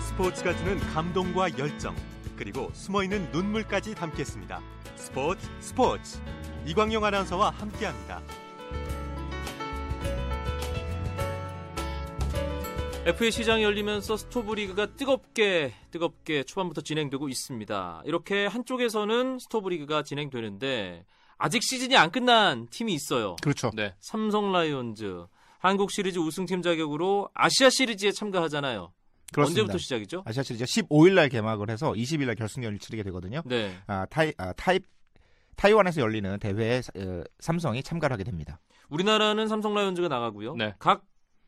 스포츠가 0.00 0.56
주는 0.56 0.78
감동과 0.78 1.58
열정 1.58 1.94
그리고 2.36 2.70
숨어있는 2.72 3.32
눈물까지 3.32 3.94
담겠습니다. 3.94 4.60
스포츠 4.96 5.46
스포츠 5.60 6.20
이광용 6.64 7.04
아나운서와 7.04 7.50
함께합니다. 7.50 8.22
FA 13.06 13.30
시장이 13.30 13.62
열리면서 13.62 14.16
스토브리그가 14.16 14.96
뜨겁게 14.96 15.72
뜨겁게 15.92 16.42
초반부터 16.42 16.80
진행되고 16.80 17.28
있습니다. 17.28 18.02
이렇게 18.04 18.46
한쪽에서는 18.46 19.38
스토브리그가 19.38 20.02
진행되는데 20.02 21.04
아직 21.38 21.62
시즌이 21.62 21.96
안 21.96 22.10
끝난 22.10 22.66
팀이 22.68 22.92
있어요. 22.92 23.36
그렇죠. 23.40 23.70
네. 23.76 23.94
삼성 24.00 24.50
라이온즈 24.50 25.24
한국 25.60 25.92
시리즈 25.92 26.18
우승팀 26.18 26.62
자격으로 26.62 27.30
아시아 27.32 27.70
시리즈에 27.70 28.10
참가하잖아요. 28.10 28.92
그렇습니다. 29.32 29.60
언제부터 29.60 29.78
시작이죠? 29.78 30.24
아시아 30.26 30.42
시리즈 30.42 30.64
15일 30.64 31.14
날 31.14 31.28
개막을 31.28 31.70
해서 31.70 31.92
20일 31.92 32.26
날 32.26 32.34
결승전을 32.34 32.80
치르게 32.80 33.04
되거든요. 33.04 33.40
네. 33.46 33.72
아, 33.86 34.04
타이 34.06 34.32
아, 34.36 34.52
타입 34.54 34.82
타이완에서 35.54 36.00
열리는 36.00 36.40
대회에 36.40 36.78
어, 36.98 37.22
삼성이 37.38 37.84
참가를 37.84 38.14
하게 38.14 38.24
됩니다. 38.24 38.58
우리나라는 38.88 39.46
삼성 39.46 39.74
라이온즈가 39.74 40.08
나가고요. 40.08 40.56
네. 40.56 40.74
각 40.80 41.04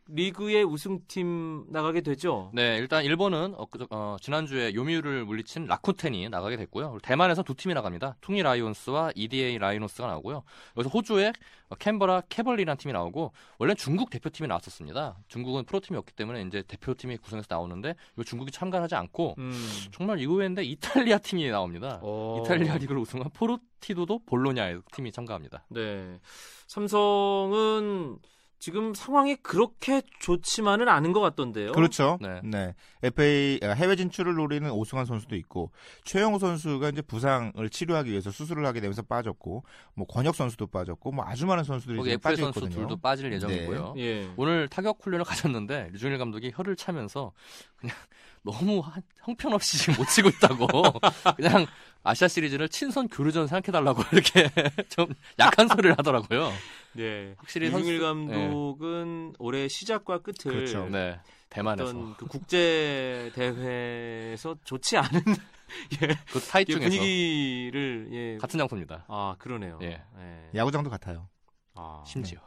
리그의 0.09 0.65
우승팀 0.65 1.67
나가게 1.69 2.01
되죠. 2.01 2.51
네, 2.55 2.79
일단 2.79 3.05
일본은 3.05 3.55
어, 3.57 3.67
어, 3.91 4.17
지난주에 4.21 4.75
요미우리를 4.75 5.25
물리친 5.25 5.67
라쿠텐이 5.67 6.31
나가게 6.31 6.57
됐고요. 6.57 6.99
대만에서 7.03 7.43
두 7.43 7.55
팀이 7.55 7.75
나갑니다. 7.75 8.17
퉁이 8.21 8.43
라이온스와 8.43 9.13
EDA 9.15 9.59
라이노스가 9.59 10.07
나오고요. 10.07 10.43
여기서 10.77 10.91
호주의 10.91 11.33
캔버라 11.79 12.23
캐벌리라는 12.31 12.79
팀이 12.79 12.93
나오고 12.95 13.33
원래 13.59 13.75
중국 13.75 14.09
대표팀이 14.09 14.49
나왔었습니다. 14.49 15.19
중국은 15.29 15.65
프로팀이었기 15.65 16.15
때문에 16.15 16.43
이제 16.43 16.63
대표팀이 16.63 17.19
구성해서 17.19 17.47
나오는데 17.51 17.95
이 18.19 18.25
중국이 18.25 18.51
참가하지 18.51 18.95
않고 18.95 19.35
음. 19.37 19.53
정말 19.93 20.19
의외인데 20.21 20.65
이탈리아 20.65 21.19
팀이 21.19 21.49
나옵니다. 21.51 22.01
오. 22.03 22.43
이탈리아 22.43 22.79
리그를 22.79 23.03
우승한 23.03 23.29
포르티도도 23.35 24.21
볼로냐의 24.25 24.81
팀이 24.93 25.13
참가합니다. 25.13 25.65
네, 25.69 26.19
삼성은 26.67 28.19
지금 28.59 28.93
상황이 28.93 29.37
그렇게 29.37 30.03
좋지만은 30.21 30.89
않은 30.89 31.13
것 31.13 31.21
같던데요. 31.21 31.73
그렇죠. 31.73 32.19
네. 32.21 32.41
네. 32.43 32.75
FA 33.03 33.61
아, 33.63 33.69
해외 33.69 33.95
진출을 33.95 34.35
노리는 34.35 34.69
오승환 34.71 35.07
선수도 35.07 35.37
있고 35.37 35.71
최영우 36.05 36.39
선수가 36.39 36.89
이제 36.89 37.03
부상을 37.03 37.69
치료하기 37.71 38.11
위해서 38.11 38.31
수술을 38.31 38.67
하게 38.67 38.81
되면서 38.81 39.03
빠졌고 39.03 39.65
뭐 39.95 40.07
권혁 40.07 40.35
선수도 40.35 40.67
빠졌고 40.67 41.13
뭐 41.13 41.25
아주 41.25 41.47
많은 41.47 41.63
선수들이 41.63 41.97
거기 41.99 42.11
FA 42.13 42.37
선수 42.37 42.69
둘도 42.69 42.97
빠질 42.97 43.33
예정이고요. 43.33 43.95
네. 43.97 44.03
예. 44.03 44.31
오늘 44.37 44.69
타격 44.69 44.99
훈련을 45.01 45.25
가졌는데 45.25 45.91
류준일 45.93 46.19
감독이 46.19 46.53
혀를 46.55 46.75
차면서 46.75 47.33
그냥 47.77 47.95
너무 48.43 48.83
형편없이 49.25 49.91
못 49.93 50.09
치고 50.09 50.29
있다고 50.31 50.69
그냥 51.37 51.67
아시아 52.03 52.29
시리즈를 52.29 52.69
친선 52.69 53.09
교류전 53.09 53.47
생각해달라고 53.47 54.03
이렇게 54.13 54.51
좀 54.89 55.07
약한 55.39 55.69
소리를 55.69 55.97
하더라고요. 55.99 56.51
네, 56.99 57.35
확실히 57.37 57.71
류중일 57.71 58.01
감독은 58.01 59.29
네. 59.29 59.37
올해 59.39 59.69
시작과 59.69 60.19
끝을 60.19 60.51
그렇죠. 60.53 60.89
네. 60.89 61.21
대만에서 61.49 62.17
그 62.17 62.27
국제 62.27 63.31
대회에서 63.35 64.57
좋지 64.65 64.97
않은 64.97 65.23
예, 66.03 66.09
그 66.33 66.41
타이중 66.41 66.73
예, 66.73 66.79
분위기를 66.79 68.09
예. 68.11 68.39
같은 68.39 68.59
장소입니다. 68.59 69.05
아 69.07 69.37
그러네요. 69.39 69.79
예. 69.83 70.03
예. 70.19 70.51
야구장도 70.55 70.91
같아요. 70.91 71.29
아, 71.75 72.03
심지어. 72.05 72.41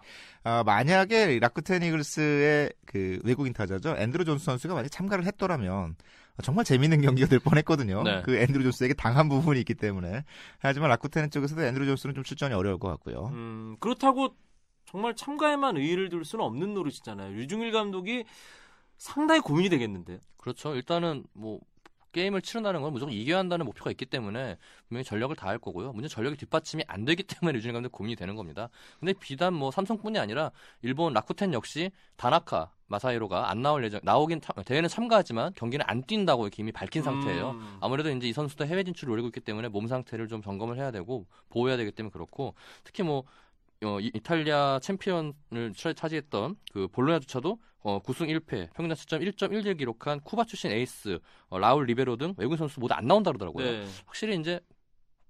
아, 0.43 0.63
만약에 0.63 1.39
라쿠텐 1.39 1.83
이글스의 1.83 2.73
그 2.85 3.19
외국인 3.23 3.53
타자죠 3.53 3.95
앤드루 3.97 4.25
존스 4.25 4.43
선수가 4.43 4.73
만약 4.73 4.89
참가를 4.89 5.25
했더라면 5.25 5.95
정말 6.43 6.65
재밌는 6.65 7.01
경기가 7.01 7.27
될 7.27 7.39
뻔했거든요. 7.39 8.03
네. 8.03 8.21
그 8.23 8.35
앤드루 8.35 8.63
존스에게 8.63 8.93
당한 8.93 9.29
부분이 9.29 9.59
있기 9.59 9.75
때문에 9.75 10.23
하지만 10.59 10.89
라쿠텐 10.89 11.29
쪽에서도 11.29 11.63
앤드루 11.63 11.85
존스는 11.85 12.15
좀 12.15 12.23
출전이 12.23 12.53
어려울 12.53 12.79
것 12.79 12.87
같고요. 12.89 13.29
음, 13.33 13.75
그렇다고 13.79 14.35
정말 14.85 15.15
참가에만 15.15 15.77
의의를 15.77 16.09
둘 16.09 16.25
수는 16.25 16.43
없는 16.43 16.73
노릇이잖아요. 16.73 17.33
류중일 17.35 17.71
감독이 17.71 18.25
상당히 18.97 19.41
고민이 19.41 19.69
되겠는데. 19.69 20.19
그렇죠. 20.37 20.75
일단은 20.75 21.23
뭐 21.33 21.59
게임을 22.11 22.41
치른다는 22.41 22.81
건 22.81 22.93
무조건 22.93 23.13
이겨야 23.13 23.39
한다는 23.39 23.65
목표가 23.65 23.91
있기 23.91 24.05
때문에 24.05 24.57
분명히 24.87 25.03
전력을 25.03 25.35
다할 25.35 25.57
거고요. 25.57 25.93
문제 25.93 26.07
전력이 26.07 26.37
뒷받침이 26.37 26.83
안 26.87 27.05
되기 27.05 27.23
때문에 27.23 27.57
류중일 27.57 27.73
감독 27.73 27.91
고민이 27.91 28.15
되는 28.15 28.35
겁니다. 28.35 28.69
근데 28.99 29.13
비단 29.13 29.53
뭐 29.53 29.71
삼성뿐이 29.71 30.19
아니라 30.19 30.51
일본 30.81 31.13
라쿠텐 31.13 31.53
역시 31.53 31.91
다나카 32.17 32.71
마사히로가 32.87 33.49
안 33.49 33.61
나올 33.61 33.83
예정 33.85 34.01
나오긴 34.03 34.41
대회는 34.65 34.89
참가하지만 34.89 35.53
경기는 35.55 35.85
안 35.87 36.03
뛴다고 36.03 36.43
이렇게 36.43 36.61
이미 36.61 36.71
밝힌 36.71 37.03
상태예요. 37.03 37.51
음. 37.51 37.77
아무래도 37.79 38.09
이제 38.09 38.27
이 38.27 38.33
선수도 38.33 38.65
해외 38.65 38.83
진출을 38.83 39.11
노리고 39.11 39.29
있기 39.29 39.39
때문에 39.39 39.69
몸 39.69 39.87
상태를 39.87 40.27
좀 40.27 40.41
점검을 40.41 40.77
해야 40.77 40.91
되고 40.91 41.25
보호해야 41.49 41.77
되기 41.77 41.91
때문에 41.91 42.11
그렇고 42.11 42.53
특히 42.83 43.03
뭐 43.03 43.23
어, 43.83 43.99
이탈리아 43.99 44.79
챔피언을 44.81 45.73
차지했던 45.95 46.55
그 46.71 46.87
볼로냐조차도 46.89 47.57
어, 47.83 48.01
9승 48.01 48.27
1패, 48.29 48.73
평균 48.73 48.95
자책점 48.95 49.21
1.11 49.21 49.77
기록한 49.77 50.19
쿠바 50.21 50.45
출신 50.45 50.71
에이스 50.71 51.19
어, 51.49 51.59
라울 51.59 51.85
리베로 51.85 52.17
등 52.17 52.33
외국인 52.37 52.57
선수 52.57 52.79
모두 52.79 52.93
안 52.93 53.07
나온다 53.07 53.31
그러더라고요. 53.31 53.65
네. 53.65 53.87
확실히 54.05 54.39
이제 54.39 54.59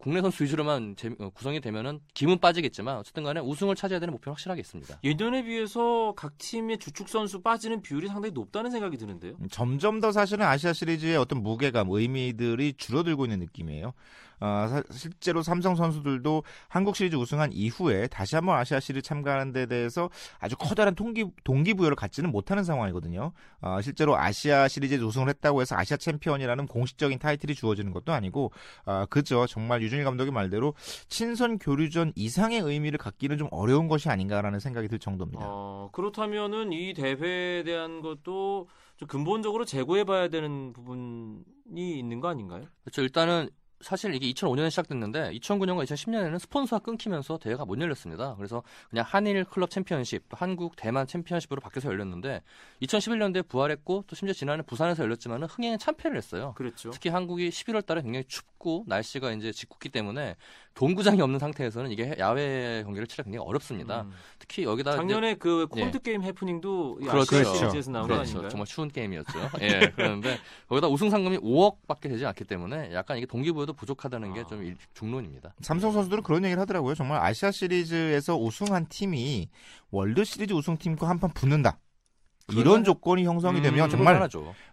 국내 0.02 0.20
선수 0.20 0.44
위주로만 0.44 0.96
재, 0.98 1.12
어, 1.20 1.30
구성이 1.30 1.62
되면은 1.62 2.00
김은 2.14 2.40
빠지겠지만 2.40 2.98
어쨌든 2.98 3.24
간에 3.24 3.40
우승을 3.40 3.76
차지해야 3.76 4.00
되는 4.00 4.12
목표는 4.14 4.34
확실하게 4.34 4.60
있습니다. 4.62 5.00
예년에 5.04 5.44
비해서 5.44 6.14
각 6.18 6.38
팀의 6.40 6.80
주축 6.80 7.08
선수 7.08 7.42
빠지는 7.42 7.82
비율이 7.82 8.08
상당히 8.08 8.34
높다는 8.34 8.72
생각이 8.72 8.98
드는데요. 8.98 9.36
점점 9.52 10.00
더 10.02 10.12
사실은 10.12 10.46
아시아 10.46 10.74
시리즈의 10.74 11.18
어떤 11.18 11.44
무게감, 11.44 11.88
의미들이 11.90 12.74
줄어들고 12.74 13.26
있는 13.26 13.40
느낌이에요. 13.40 13.94
어, 14.42 14.82
실제로 14.92 15.42
삼성 15.44 15.76
선수들도 15.76 16.44
한국 16.68 16.96
시리즈 16.96 17.16
우승한 17.16 17.52
이후에 17.54 18.08
다시 18.08 18.36
한번 18.36 18.58
아시아 18.58 18.80
시리즈 18.80 19.08
참가하는 19.08 19.54
데 19.54 19.68
대해서 19.68 20.10
아주 20.40 20.56
커다란 20.58 20.96
동기, 20.96 21.26
동기부여를 21.44 21.96
갖지는 21.96 22.32
못하는 22.32 22.64
상황이거든요. 22.64 23.32
어, 23.62 23.82
실제로 23.82 24.18
아시아 24.18 24.68
시리즈에 24.68 24.98
우승을 24.98 25.30
했다고 25.30 25.62
해서 25.62 25.76
아시아 25.78 25.98
챔피언이라는 25.98 26.66
공식적인 26.66 27.20
타이틀이 27.20 27.54
주어지는 27.56 27.92
것도 27.94 28.12
아니고 28.12 28.52
어, 28.86 29.06
그저 29.10 29.46
정말 29.46 29.82
류중일 29.84 30.04
감독의 30.04 30.32
말대로 30.32 30.74
친선 31.08 31.60
교류전 31.60 32.14
이상의 32.16 32.60
의미를 32.62 32.98
갖기는 32.98 33.38
좀 33.38 33.48
어려운 33.52 33.88
것이 33.88 34.10
아닌가라는 34.10 34.60
생각이 34.60 34.88
들 34.88 34.98
정도입니다. 34.98 35.46
어, 35.46 35.90
그렇다면은 35.92 36.74
이 36.74 36.94
대회에 36.94 37.64
대한 37.64 38.02
것도 38.02 38.68
좀 38.98 39.08
근본적으로 39.08 39.66
재고해봐야 39.66 40.30
되는 40.30 40.74
부분이 40.74 41.44
있는 41.76 42.20
거 42.20 42.28
아닌가요? 42.28 42.66
그렇죠. 42.84 43.02
일단은 43.02 43.50
사실 43.82 44.14
이게 44.16 44.32
2005년에 44.32 44.70
시작됐는데 44.70 45.32
2009년과 45.34 45.84
2010년에는 45.86 46.40
스폰서가 46.40 46.84
끊기면서 46.84 47.38
대회가 47.38 47.66
못 47.66 47.80
열렸습니다. 47.80 48.36
그래서 48.36 48.64
그냥 48.90 49.06
한일 49.08 49.44
클럽 49.46 49.70
챔피언십, 49.70 50.30
또 50.30 50.38
한국 50.38 50.76
대만 50.76 51.08
챔피언십으로 51.08 51.62
바뀌어서 51.62 51.90
열렸는데 51.90 52.42
2011년도에 52.82 53.48
부활했고 53.48 54.06
또 54.08 54.16
심지어 54.16 54.34
지난해 54.34 54.64
부산에서 54.64 55.04
열렸지만은 55.04 55.48
흥행에 55.48 55.78
참패를 55.78 56.18
했어요. 56.18 56.54
그렇죠. 56.56 56.92
특히 56.92 57.10
한국이 57.10 57.50
11월 57.50 57.86
달에 57.86 58.02
굉장히 58.02 58.26
춥고 58.26 58.86
날씨가 58.88 59.32
이제 59.34 59.52
짓궂기 59.52 59.90
때문에 59.90 60.36
동구장이 60.74 61.22
없는 61.22 61.38
상태에서는 61.40 61.92
이게 61.92 62.16
야외 62.18 62.82
경기를 62.84 63.06
치르기 63.06 63.30
굉장히 63.30 63.46
어렵습니다. 63.46 64.02
음. 64.02 64.12
특히 64.40 64.64
여기다 64.64 64.94
작년에 64.96 65.36
그 65.36 65.68
콜드 65.68 65.98
예. 65.98 66.00
게임 66.02 66.24
해프닝도 66.24 66.96
그렇죠. 66.96 67.44
시리즈에서 67.44 67.92
나온 67.92 68.08
그렇죠. 68.08 68.22
아닌가요? 68.22 68.50
정말 68.50 68.66
추운 68.66 68.90
게임이었죠. 68.90 69.40
예. 69.62 69.92
그런데 69.96 70.38
거기다 70.70 70.88
우승 70.88 71.10
상금이 71.10 71.38
5억밖에 71.40 72.04
되지 72.04 72.26
않기 72.26 72.46
때문에 72.46 72.94
약간 72.94 73.18
이게 73.18 73.26
동기부여도 73.26 73.74
부족하다는 73.74 74.34
게좀 74.34 74.62
아. 74.72 74.86
중론입니다. 74.94 75.54
삼성 75.62 75.92
선수들은 75.92 76.24
그런 76.24 76.44
얘기를 76.46 76.60
하더라고요. 76.62 76.96
정말 76.96 77.22
아시아 77.22 77.52
시리즈에서 77.52 78.38
우승한 78.38 78.88
팀이 78.88 79.50
월드 79.92 80.24
시리즈 80.24 80.54
우승팀과 80.54 81.08
한 81.08 81.20
판 81.22 81.30
붙는다. 81.34 81.78
이런 82.50 82.84
조건이 82.84 83.24
형성이 83.26 83.60
음, 83.60 83.64
되면 83.64 83.90
정말 83.90 84.28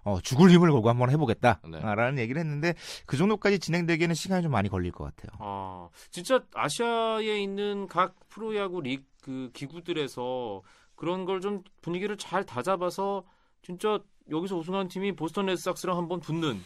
어, 0.05 0.19
죽을 0.23 0.51
힘을 0.51 0.71
걸고 0.71 0.89
한번 0.89 1.11
해보겠다라는 1.11 2.15
네. 2.17 2.23
얘기를 2.23 2.41
했는데 2.41 2.75
그 3.07 3.17
정도까지 3.17 3.59
진행되기에는 3.59 4.15
시간이 4.15 4.43
좀 4.43 4.53
많이 4.53 4.69
걸릴 4.69 4.93
것 4.93 5.05
같아요. 5.05 5.37
아, 5.39 5.89
진짜 6.11 6.41
아시아에 6.55 7.41
있는 7.41 7.87
각 7.87 8.15
프로야구 8.29 8.81
리그 8.81 9.51
기구들에서 9.53 10.63
그런 10.97 11.25
걸 11.25 11.41
좀 11.41 11.63
분위기를 11.83 12.17
잘 12.17 12.45
다잡아서 12.45 13.25
진짜 13.63 14.01
여기서 14.31 14.57
우승한 14.57 14.89
팀이 14.89 15.13
보스턴 15.17 15.47
레드삭스랑 15.47 15.97
한번 15.97 16.21
붙는 16.21 16.61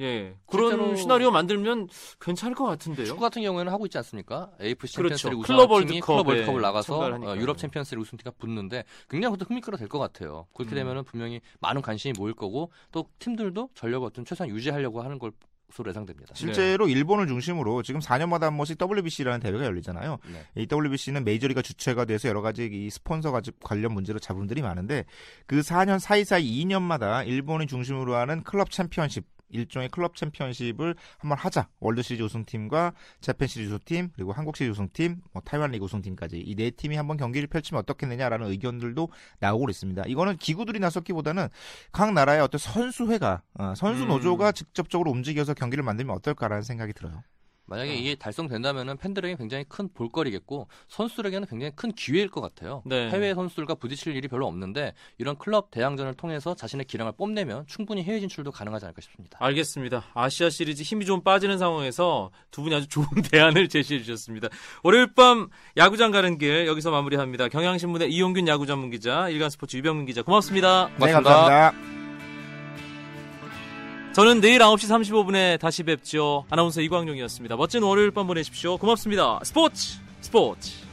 예. 0.00 0.34
그런 0.46 0.96
시나리오 0.96 1.30
만들면 1.30 1.88
괜찮을 2.20 2.54
것 2.54 2.64
같은데요. 2.64 3.06
축구 3.06 3.20
같은 3.20 3.42
경우에는 3.42 3.72
하고 3.72 3.86
있지 3.86 3.96
않습니까? 3.98 4.50
AFC 4.60 4.96
그렇죠. 4.96 5.16
챔피언스리그 5.16 5.40
우승 5.40 5.54
클럽 5.54 5.70
월드컵 5.70 6.06
클럽 6.06 6.28
월드컵을 6.28 6.60
나가서 6.60 6.98
어, 6.98 7.36
유럽 7.36 7.58
챔피언스리그 7.58 8.02
우승팀과 8.02 8.32
붙는데 8.38 8.84
굉장히 9.08 9.32
그것도 9.32 9.48
흥밋거리가 9.48 9.76
될 9.76 9.88
것 9.88 9.98
같아요. 9.98 10.46
그렇게 10.54 10.74
음. 10.74 10.76
되면은 10.76 11.04
분명히 11.04 11.40
많은 11.60 11.82
관심이 11.82 12.14
모일 12.18 12.34
거고 12.34 12.72
또 12.90 13.06
팀들도 13.18 13.70
전력을 13.74 14.06
어떤 14.06 14.24
최소한 14.24 14.50
유지하려고 14.50 15.02
하는 15.02 15.18
걸 15.18 15.30
것으로 15.74 15.90
예상됩니다. 15.90 16.34
실제로 16.34 16.86
네. 16.86 16.92
일본을 16.92 17.26
중심으로 17.26 17.82
지금 17.82 18.00
4년마다 18.00 18.42
한 18.42 18.56
번씩 18.56 18.78
WBC라는 18.80 19.40
대회가 19.40 19.64
열리잖아요. 19.64 20.18
네. 20.32 20.62
이 20.62 20.66
WBC는 20.70 21.24
메이저리그가 21.24 21.62
주최가 21.62 22.04
돼서 22.04 22.28
여러 22.28 22.40
가지 22.42 22.68
이 22.72 22.90
스폰서 22.90 23.32
관련 23.62 23.92
문제로 23.92 24.18
잡음들이 24.18 24.62
많은데 24.62 25.04
그 25.46 25.60
4년 25.60 25.98
사이사이 25.98 26.64
2년마다 26.64 27.26
일본이 27.26 27.66
중심으로 27.66 28.14
하는 28.14 28.42
클럽 28.42 28.70
챔피언십 28.70 29.24
일종의 29.54 29.88
클럽 29.90 30.16
챔피언십을 30.16 30.94
한번 31.18 31.38
하자. 31.38 31.68
월드 31.80 32.02
시리즈 32.02 32.22
우승팀과 32.22 32.92
재팬 33.20 33.48
시리즈 33.48 33.68
우승팀 33.72 34.10
그리고 34.14 34.32
한국 34.32 34.56
시리즈 34.56 34.72
우승팀, 34.72 35.20
뭐 35.32 35.42
타이완 35.44 35.70
리그 35.70 35.84
우승팀까지 35.84 36.40
이 36.40 36.54
네 36.54 36.70
팀이 36.70 36.96
한번 36.96 37.16
경기를 37.16 37.46
펼치면 37.48 37.80
어떻겠느냐라는 37.80 38.48
의견들도 38.48 39.08
나오고 39.40 39.70
있습니다. 39.70 40.04
이거는 40.06 40.36
기구들이 40.38 40.78
나섰기보다는 40.78 41.48
각 41.92 42.12
나라의 42.12 42.40
어떤 42.40 42.58
선수회가 42.58 43.42
어, 43.54 43.74
선수 43.76 44.04
노조가 44.04 44.48
음. 44.48 44.52
직접적으로 44.52 45.10
움직여서 45.10 45.54
경기를 45.54 45.84
만들면 45.84 46.14
어떨까라는 46.16 46.62
생각이 46.62 46.92
들어요. 46.92 47.22
만약에 47.66 47.90
어. 47.90 47.94
이게 47.94 48.14
달성된다면 48.14 48.96
팬들에게 48.96 49.36
굉장히 49.36 49.64
큰 49.68 49.88
볼거리겠고 49.92 50.68
선수들에게는 50.88 51.48
굉장히 51.48 51.72
큰 51.74 51.92
기회일 51.92 52.28
것 52.28 52.40
같아요. 52.40 52.82
네. 52.84 53.10
해외 53.10 53.34
선수들과 53.34 53.76
부딪힐 53.76 54.14
일이 54.16 54.28
별로 54.28 54.46
없는데 54.46 54.94
이런 55.18 55.36
클럽 55.36 55.70
대항전을 55.70 56.14
통해서 56.14 56.54
자신의 56.54 56.86
기량을 56.86 57.12
뽐내면 57.12 57.66
충분히 57.66 58.02
해외 58.02 58.20
진출도 58.20 58.50
가능하지 58.50 58.86
않을까 58.86 59.00
싶습니다. 59.00 59.38
알겠습니다. 59.40 60.04
아시아 60.14 60.50
시리즈 60.50 60.82
힘이 60.82 61.06
좀 61.06 61.22
빠지는 61.22 61.58
상황에서 61.58 62.30
두 62.50 62.62
분이 62.62 62.74
아주 62.74 62.88
좋은 62.88 63.06
대안을 63.30 63.68
제시해 63.68 64.00
주셨습니다. 64.00 64.48
월요일 64.82 65.12
밤 65.14 65.48
야구장 65.76 66.10
가는 66.10 66.38
길 66.38 66.66
여기서 66.66 66.90
마무리합니다. 66.90 67.48
경향신문의 67.48 68.12
이용균 68.12 68.48
야구 68.48 68.66
전문 68.66 68.90
기자, 68.90 69.28
일간스포츠 69.28 69.76
유병민 69.76 70.06
기자 70.06 70.22
고맙습니다. 70.22 70.90
고맙습니다. 70.96 71.06
네, 71.06 71.12
감사합니다. 71.12 72.03
저는 74.14 74.40
내일 74.40 74.60
9시 74.60 74.88
35분에 74.88 75.58
다시 75.58 75.82
뵙죠. 75.82 76.44
아나운서 76.48 76.80
이광용이었습니다. 76.80 77.56
멋진 77.56 77.82
월요일 77.82 78.12
밤 78.12 78.28
보내십시오. 78.28 78.76
고맙습니다. 78.76 79.40
스포츠 79.42 79.98
스포츠 80.20 80.83